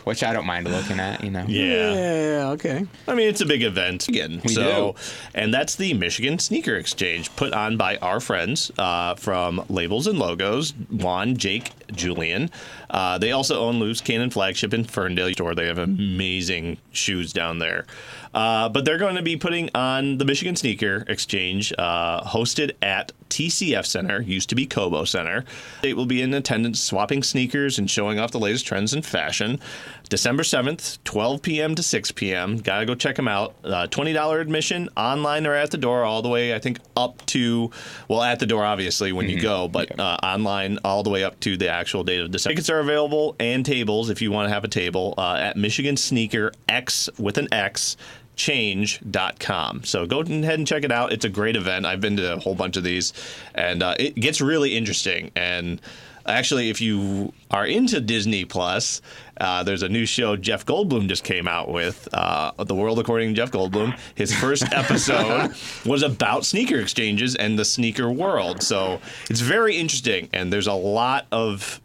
[0.00, 1.44] Which I don't mind looking at, you know.
[1.48, 1.94] Yeah.
[1.94, 2.50] Yeah.
[2.50, 2.86] Okay.
[3.08, 4.40] I mean, it's a big event again.
[4.44, 5.00] We so, do.
[5.34, 10.18] and that's the Michigan Sneaker Exchange put on by our friends uh, from Labels and
[10.18, 12.50] Logos, Juan, Jake, Julian.
[12.90, 15.54] Uh, they also own Loose Cannon Flagship in Ferndale store.
[15.54, 17.86] They have amazing shoes down there.
[18.34, 23.12] Uh, but they're going to be putting on the Michigan Sneaker Exchange, uh, hosted at
[23.30, 25.44] TCF Center, used to be Cobo Center.
[25.82, 29.60] It will be in attendance, swapping sneakers and showing off the latest trends in fashion.
[30.08, 31.74] December 7th, 12 p.m.
[31.74, 32.58] to 6 p.m.
[32.58, 33.54] Gotta go check them out.
[33.64, 37.70] Uh, $20 admission, online or at the door, all the way, I think, up to,
[38.08, 41.40] well, at the door, obviously, when you go, but uh, online all the way up
[41.40, 42.54] to the actual date of December.
[42.54, 45.96] Tickets are available and tables if you want to have a table uh, at Michigan
[45.96, 47.96] Sneaker X with an X
[48.36, 49.84] change.com.
[49.84, 51.12] So go ahead and check it out.
[51.12, 51.86] It's a great event.
[51.86, 53.12] I've been to a whole bunch of these,
[53.54, 55.30] and uh, it gets really interesting.
[55.36, 55.80] And
[56.26, 59.02] actually, if you are into Disney Plus,
[59.40, 63.30] uh, there's a new show Jeff Goldblum just came out with, uh, The World According
[63.30, 63.98] to Jeff Goldblum.
[64.14, 65.54] His first episode
[65.84, 68.62] was about sneaker exchanges and the sneaker world.
[68.62, 71.80] So it's very interesting, and there's a lot of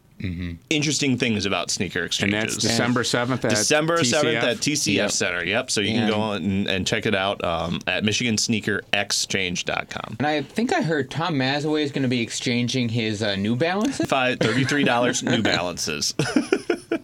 [0.70, 2.55] interesting things about sneaker And exchanges.
[2.55, 4.22] that's December seventh at December TCF?
[4.24, 5.11] 7th at TCF Yep.
[5.11, 5.45] Center.
[5.45, 5.72] Yep.
[5.72, 5.99] So you Yeah.
[6.01, 10.15] can go on and, and check it out um, at MichiganSneakerExchange.com.
[10.20, 13.55] And I think I heard Tom Mazaway is going to be exchanging his uh, New
[13.55, 14.07] Balances.
[14.07, 16.13] Five, $33 New Balances.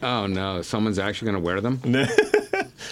[0.01, 0.61] Oh no!
[0.61, 1.79] Someone's actually going to wear them?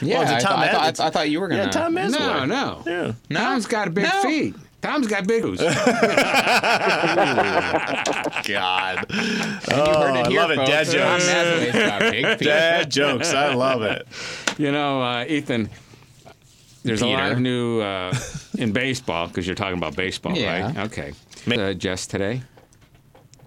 [0.01, 1.65] Yeah, it's a I, Tom thought, I, Maz- thought, I thought you were going to.
[1.65, 2.47] yeah, Tom No, Mesler.
[2.47, 3.13] no.
[3.29, 3.37] Yeah.
[3.37, 4.21] Tom's got big No.
[4.23, 4.55] feet.
[4.83, 5.59] Tom's got big shoes.
[5.63, 5.75] God.
[9.09, 10.55] You heard it I here, love it.
[10.57, 10.69] folks.
[10.69, 11.25] Dad Tom jokes.
[11.29, 12.39] Mazaway's got big.
[12.39, 13.33] Dad jokes.
[13.33, 14.05] I love it.
[14.57, 15.69] you know, uh, Ethan.
[16.83, 18.13] There's a lot of new uh,
[18.57, 20.65] in baseball because you're talking about baseball, Yeah.
[20.65, 20.77] right?
[20.89, 21.13] Okay.
[21.47, 22.41] Uh, Jess today.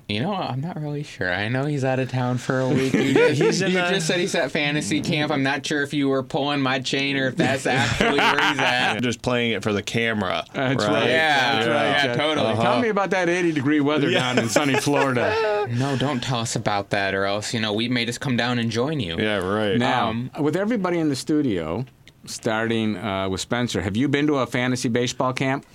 [0.09, 1.33] You know, I'm not really sure.
[1.33, 2.93] I know he's out of town for a week.
[3.07, 5.33] You, just, He's in you a- just said he's at fantasy camp.
[5.33, 8.59] I'm not sure if you were pulling my chain or if that's actually where he's
[8.61, 8.99] at.
[9.03, 10.45] just playing it for the camera.
[10.53, 11.09] That's right.
[11.09, 12.17] Yeah, That's yeah, right, yeah, Jess.
[12.19, 12.55] totally.
[12.55, 15.67] Tell me about that 80 degree weather down in sunny Florida.
[15.77, 18.61] No, don't tell us about that, or else you know we may just come down
[18.61, 19.17] and join you.
[19.19, 19.77] Yeah, right.
[19.77, 21.85] Now, Um, with everybody in the studio,
[22.25, 25.67] starting uh, with Spencer, have you been to a fantasy baseball camp?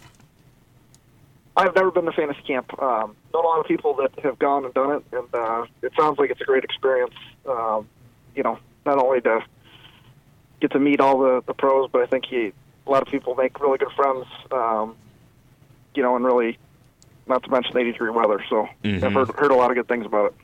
[1.56, 2.72] I've never been to fantasy camp.
[2.82, 5.92] Um, know a lot of people that have gone and done it, and uh, it
[6.00, 7.14] sounds like it's a great experience.
[7.48, 7.88] Um,
[8.36, 9.42] you know, not only to
[10.62, 12.54] get to meet all the, the pros, but I think he,
[12.88, 14.26] a lot of people make really good friends.
[14.52, 14.96] Um,
[15.94, 16.58] you know, and really,
[17.28, 18.44] not to mention 80 degree weather.
[18.50, 18.68] So
[19.04, 20.36] I've heard heard a lot of good things about it.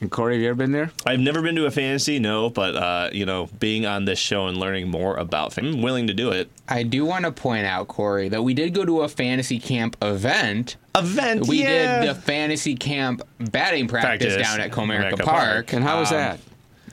[0.00, 0.90] And Corey, have you ever been there?
[1.04, 4.46] I've never been to a fantasy, no, but uh, you know, being on this show
[4.46, 6.50] and learning more about, I'm willing to do it.
[6.68, 9.96] I do want to point out, Corey, that we did go to a fantasy camp
[10.00, 10.76] event.
[10.96, 12.00] Event, We yeah.
[12.00, 14.48] did the fantasy camp batting practice, Practice.
[14.48, 15.26] down at Comerica Comerica Park.
[15.44, 15.72] Park.
[15.74, 16.40] And how was Um, that?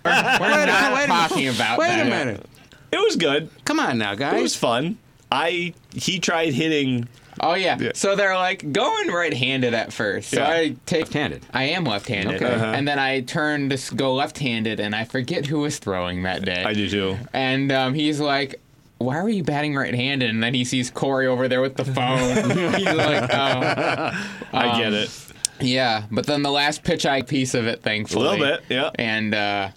[0.04, 0.12] We're
[0.66, 2.06] not wait a talking about Wait that.
[2.08, 2.46] a minute.
[2.92, 3.50] It was good.
[3.66, 4.40] Come on now, guys.
[4.40, 4.98] It was fun.
[5.32, 7.08] I he tried hitting.
[7.40, 7.78] Oh yeah.
[7.94, 10.30] So they're like going right-handed at first.
[10.32, 10.50] So Yeah.
[10.50, 11.44] I take Left-handed.
[11.54, 12.54] I am left-handed, Okay.
[12.54, 12.66] Uh-huh.
[12.76, 16.64] and then I turn to go left-handed, and I forget who was throwing that day.
[16.64, 17.18] I do too.
[17.34, 18.60] And um, he's like,
[18.98, 22.36] "Why were you batting right-handed?" And then he sees Corey over there with the phone.
[22.76, 25.10] he's like, "Oh, I get it.
[25.60, 28.26] yeah." But then the last pitch, I piece of it, thankfully.
[28.28, 28.90] A little bit, yeah.
[28.96, 29.70] And uh,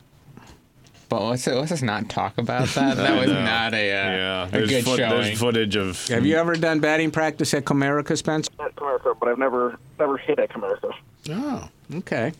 [1.11, 2.97] But let's let's just not talk about that.
[2.97, 3.43] That was No.
[3.45, 5.11] not a, uh, Yeah, a good foot- showing.
[5.23, 6.07] there's footage of.
[6.07, 8.51] Have you ever done batting practice at Comerica, Spencer?
[8.61, 10.93] At Comerica, but I've never never hit at Comerica.
[11.31, 12.33] Oh, okay.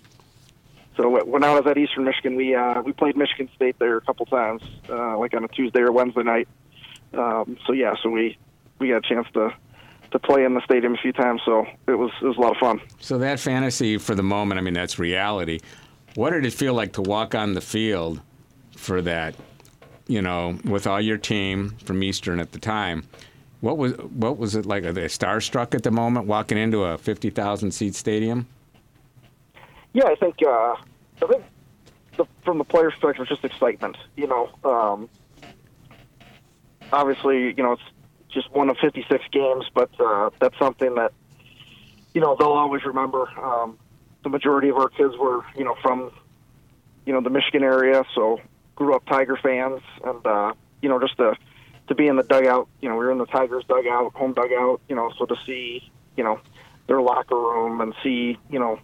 [0.97, 4.01] So when I was at Eastern Michigan, we uh, we played Michigan State there a
[4.03, 6.49] couple times, uh, like on a Tuesday or Wednesday night.
[7.13, 8.39] Um, so yeah, so we
[8.79, 9.53] we got a chance to
[10.13, 11.41] to play in the stadium a few times.
[11.45, 12.81] So it was it was a lot of fun.
[13.01, 15.59] So that fantasy for the moment, I mean, that's reality.
[16.15, 18.21] What did it feel like to walk on the field
[18.81, 19.35] for that?
[20.09, 23.07] You know, with all your team from Eastern at the time.
[23.61, 24.85] What was what was it like?
[24.85, 28.47] Are they starstruck at the moment walking into a fifty thousand seat stadium?
[29.93, 30.77] Yeah, I think uh,
[31.23, 31.45] I think
[32.17, 33.97] the, from the players' perspective, it's just excitement.
[34.17, 35.09] You know, um,
[36.93, 37.83] obviously, you know it's
[38.31, 41.13] just one of 56 games, but uh, that's something that
[42.15, 43.29] you know they'll always remember.
[43.39, 43.79] Um,
[44.23, 46.11] the majority of our kids were you know from
[47.07, 48.41] you know the Michigan area, so
[48.81, 51.37] grew up Tiger fans, and uh, you know just to
[51.89, 52.67] to be in the dugout.
[52.81, 54.81] You know, we were in the Tigers dugout, home dugout.
[54.89, 56.41] You know, so to see you know
[56.87, 58.81] their locker room and see you know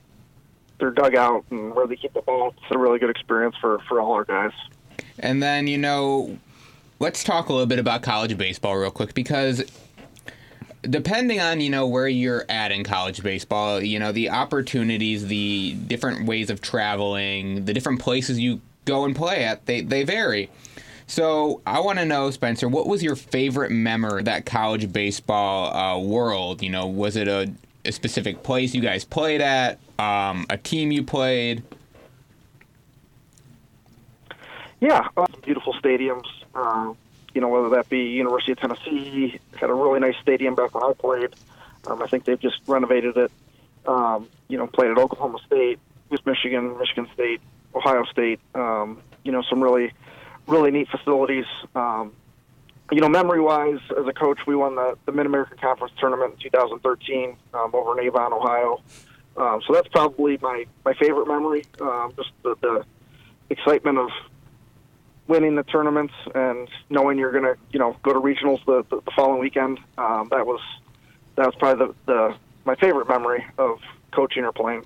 [0.78, 2.54] their dugout and where they keep the ball.
[2.58, 4.52] It's a really good experience for, for all our guys.
[5.18, 6.36] And then, you know,
[6.98, 9.64] let's talk a little bit about college baseball real quick because
[10.82, 15.72] depending on, you know, where you're at in college baseball, you know, the opportunities, the
[15.86, 20.48] different ways of traveling, the different places you go and play at, they, they vary.
[21.06, 25.98] So I want to know, Spencer, what was your favorite memory that college baseball uh,
[25.98, 26.62] world?
[26.62, 27.52] You know, was it a,
[27.84, 31.62] a specific place you guys played at, um, a team you played?
[34.80, 36.26] Yeah, uh, beautiful stadiums.
[36.54, 36.94] Uh,
[37.34, 40.82] you know, whether that be University of Tennessee, had a really nice stadium back when
[40.82, 41.34] I played.
[41.86, 43.30] Um, I think they've just renovated it.
[43.86, 45.78] Um, you know, played at Oklahoma State,
[46.12, 47.40] East Michigan, Michigan State,
[47.76, 48.40] Ohio State.
[48.54, 49.92] Um, you know, some really,
[50.46, 51.44] really neat facilities.
[51.74, 52.12] Um,
[52.90, 57.36] you know, memory-wise, as a coach, we won the, the Mid-American Conference Tournament in 2013
[57.54, 58.80] um, over in Avon, Ohio.
[59.36, 61.66] Um, so that's probably my, my favorite memory.
[61.80, 62.84] Um, just the, the
[63.50, 64.10] excitement of
[65.26, 69.02] winning the tournaments and knowing you're going to, you know, go to regionals the, the,
[69.02, 69.78] the following weekend.
[69.98, 70.60] Um, that was
[71.34, 73.80] that was probably the, the my favorite memory of
[74.12, 74.84] coaching or playing.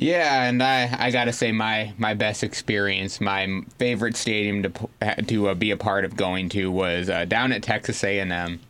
[0.00, 5.48] Yeah, and I, I gotta say my, my best experience, my favorite stadium to to
[5.48, 8.60] uh, be a part of going to was uh, down at Texas A and M.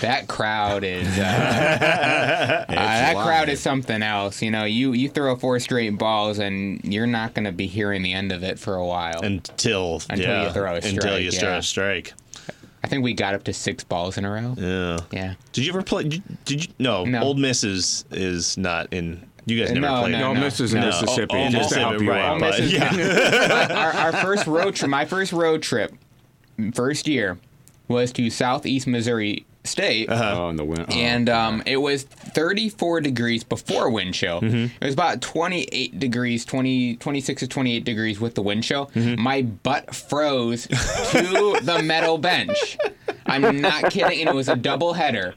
[0.00, 1.22] That crowd is uh,
[2.68, 4.42] uh, that crowd is something else.
[4.42, 8.12] You know, you you throw four straight balls and you're not gonna be hearing the
[8.12, 9.22] end of it for a while.
[9.22, 10.94] Until, Until yeah, you throw a strike.
[10.94, 11.56] Until you throw yeah.
[11.56, 12.14] a strike.
[12.82, 14.54] I think we got up to six balls in a row.
[14.56, 14.98] Yeah.
[15.10, 15.34] Yeah.
[15.52, 16.04] Did you ever play?
[16.04, 16.72] Did, did you?
[16.78, 17.22] No, No.
[17.22, 19.28] Ole Miss is is not in.
[19.46, 20.12] You guys never No, played.
[20.12, 20.40] no, No, no.
[20.40, 20.86] Miss is in no.
[20.86, 21.34] Mississippi.
[21.36, 22.40] Oh, just to help you Mississippi, right, out.
[22.40, 23.92] but- yeah.
[23.94, 25.94] our, our first road trip, my first road trip,
[26.58, 27.38] mm, first year,
[27.88, 30.08] was to Southeast Missouri State.
[30.10, 30.34] Uh-huh.
[30.44, 30.80] Oh, in the win.
[30.80, 30.92] oh.
[30.92, 34.40] and um, it was 34 degrees before wind chill.
[34.40, 34.74] Mm-hmm.
[34.80, 38.86] It was about 28 degrees, 20, 26 to 28 degrees with the wind chill.
[38.94, 39.20] Mm-hmm.
[39.22, 42.76] My butt froze to the metal bench.
[43.26, 45.34] I'm not kidding, and it was a double header.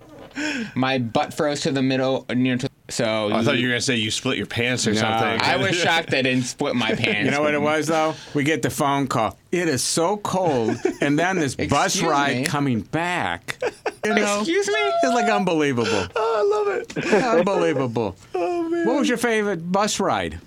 [0.75, 3.95] My butt froze to the middle, know, to, so I thought you were gonna say
[3.97, 5.01] you split your pants or No.
[5.01, 5.41] something.
[5.41, 7.25] I was shocked I didn't split my pants.
[7.25, 8.15] You know what it was though?
[8.33, 9.37] We get the phone call.
[9.51, 12.43] It is so cold, and then this bus ride me?
[12.45, 13.57] coming back.
[14.05, 14.73] You know, Excuse me?
[14.77, 16.07] it's like unbelievable.
[16.15, 17.13] Oh, I love it.
[17.39, 18.15] Unbelievable.
[18.35, 18.85] Oh man.
[18.87, 20.39] What was your favorite bus ride?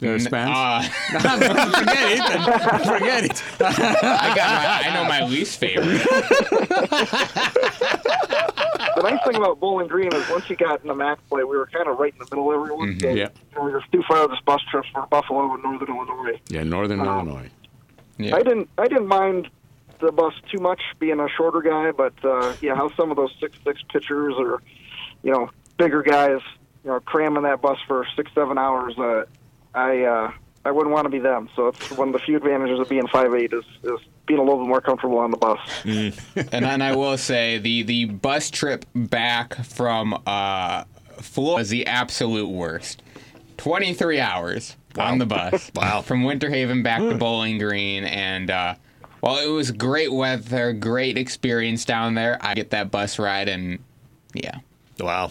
[0.00, 0.50] There, Spence.
[0.52, 0.82] Uh,
[1.78, 2.42] Forget Ethan.
[2.84, 3.42] Forget it.
[3.60, 6.02] I got my, I know my least favorite.
[8.96, 11.56] The nice thing about Bowling Green is once you got in the MAC play, we
[11.56, 12.98] were kind of right in the middle of everyone.
[13.00, 13.28] So, Yeah.
[13.52, 16.40] you know, we were two this bus trip for Buffalo and Northern Illinois.
[16.48, 17.50] Yeah, Northern Illinois.
[18.18, 18.36] Yeah.
[18.36, 19.48] I didn't I didn't mind
[20.00, 23.34] the bus too much being a shorter guy, but uh, yeah, how some of those
[23.40, 24.62] six six pitchers or
[25.22, 26.40] you know bigger guys
[26.84, 28.96] you know cramming that bus for six seven hours.
[28.98, 29.24] Uh,
[29.74, 30.32] I uh,
[30.64, 31.48] I wouldn't want to be them.
[31.56, 34.42] So it's one of the few advantages of being five eight is is being a
[34.42, 35.58] little bit more comfortable on the bus.
[35.84, 40.84] And then I will say the the bus trip back from uh,
[41.20, 43.02] Florida was the absolute worst.
[43.56, 45.70] Twenty three hours on the bus.
[45.74, 46.02] Wow.
[46.02, 48.74] From Winter Haven back to Bowling Green, and uh,
[49.20, 53.78] while it was great weather, great experience down there, I get that bus ride, and
[54.34, 54.58] yeah.
[55.00, 55.30] Wow.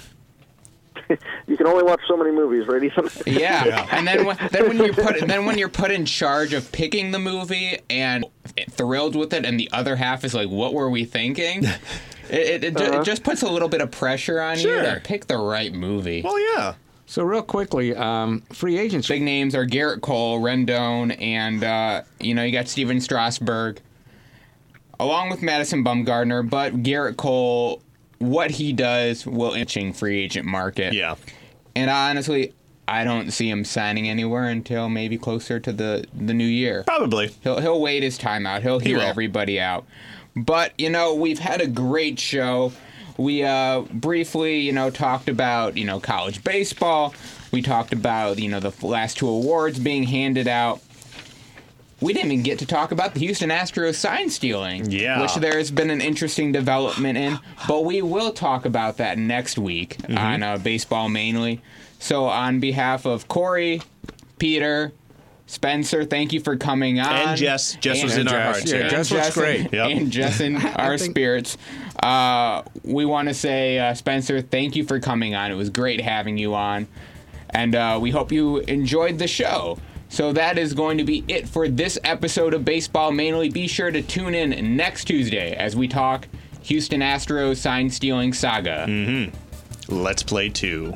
[1.47, 3.09] You can only watch so many movies, right, Ethan?
[3.25, 6.71] Yeah, and then when, then when you're put then when you're put in charge of
[6.71, 8.25] picking the movie and
[8.71, 11.65] thrilled with it, and the other half is like, "What were we thinking?"
[12.29, 14.81] It, it, it, ju- it just puts a little bit of pressure on you Sure.
[14.95, 16.21] to pick the right movie.
[16.21, 16.73] Well, yeah.
[17.05, 19.09] So real quickly, um, free agents.
[19.09, 23.81] Big names are Gerrit Cole, Rendon, and uh, you know you got Stephen Strasburg,
[25.01, 26.49] along with Madison Bumgarner.
[26.49, 27.81] But Gerrit Cole,
[28.29, 30.93] what he does will inching free agent market.
[30.93, 31.15] Yeah.
[31.75, 32.53] And honestly,
[32.87, 36.83] I don't see him signing anywhere until maybe closer to the the new year.
[36.83, 37.33] Probably.
[37.41, 38.61] He'll he'll wait his time out.
[38.61, 39.03] He'll hear will.
[39.03, 39.85] everybody out.
[40.35, 42.73] But you know, we've had a great show.
[43.17, 47.13] We uh, briefly, you know, talked about you know college baseball.
[47.51, 50.81] We talked about you know the last two awards being handed out.
[52.03, 55.21] We didn't even get to talk about the Houston Astros sign stealing, Yeah.
[55.21, 57.39] which there has been an interesting development in.
[57.67, 60.17] But we will talk about that next week Mm-hmm.
[60.17, 61.61] on uh, baseball mainly.
[61.99, 63.81] So, on behalf of Corey,
[64.37, 64.91] Peter,
[65.47, 67.13] Spencer, thank you for coming on.
[67.13, 67.75] And Jess.
[67.75, 68.71] Jess was And in our Jess, hearts.
[68.71, 68.87] yeah, yeah.
[68.89, 69.71] Jess looks great.
[69.73, 69.89] Yep.
[69.91, 71.57] And Jess in our think- spirits.
[72.01, 75.51] Uh, we want to say, uh, Spencer, thank you for coming on.
[75.51, 76.87] It was great having you on.
[77.51, 79.77] And uh, we hope you enjoyed the show.
[80.13, 83.49] So that is going to be it for this episode of Baseball Mainly.
[83.49, 86.27] Be sure to tune in next Tuesday as we talk
[86.61, 88.85] Houston Astros sign stealing saga.
[88.87, 89.35] Mm-hmm.
[89.91, 90.95] Let's play two.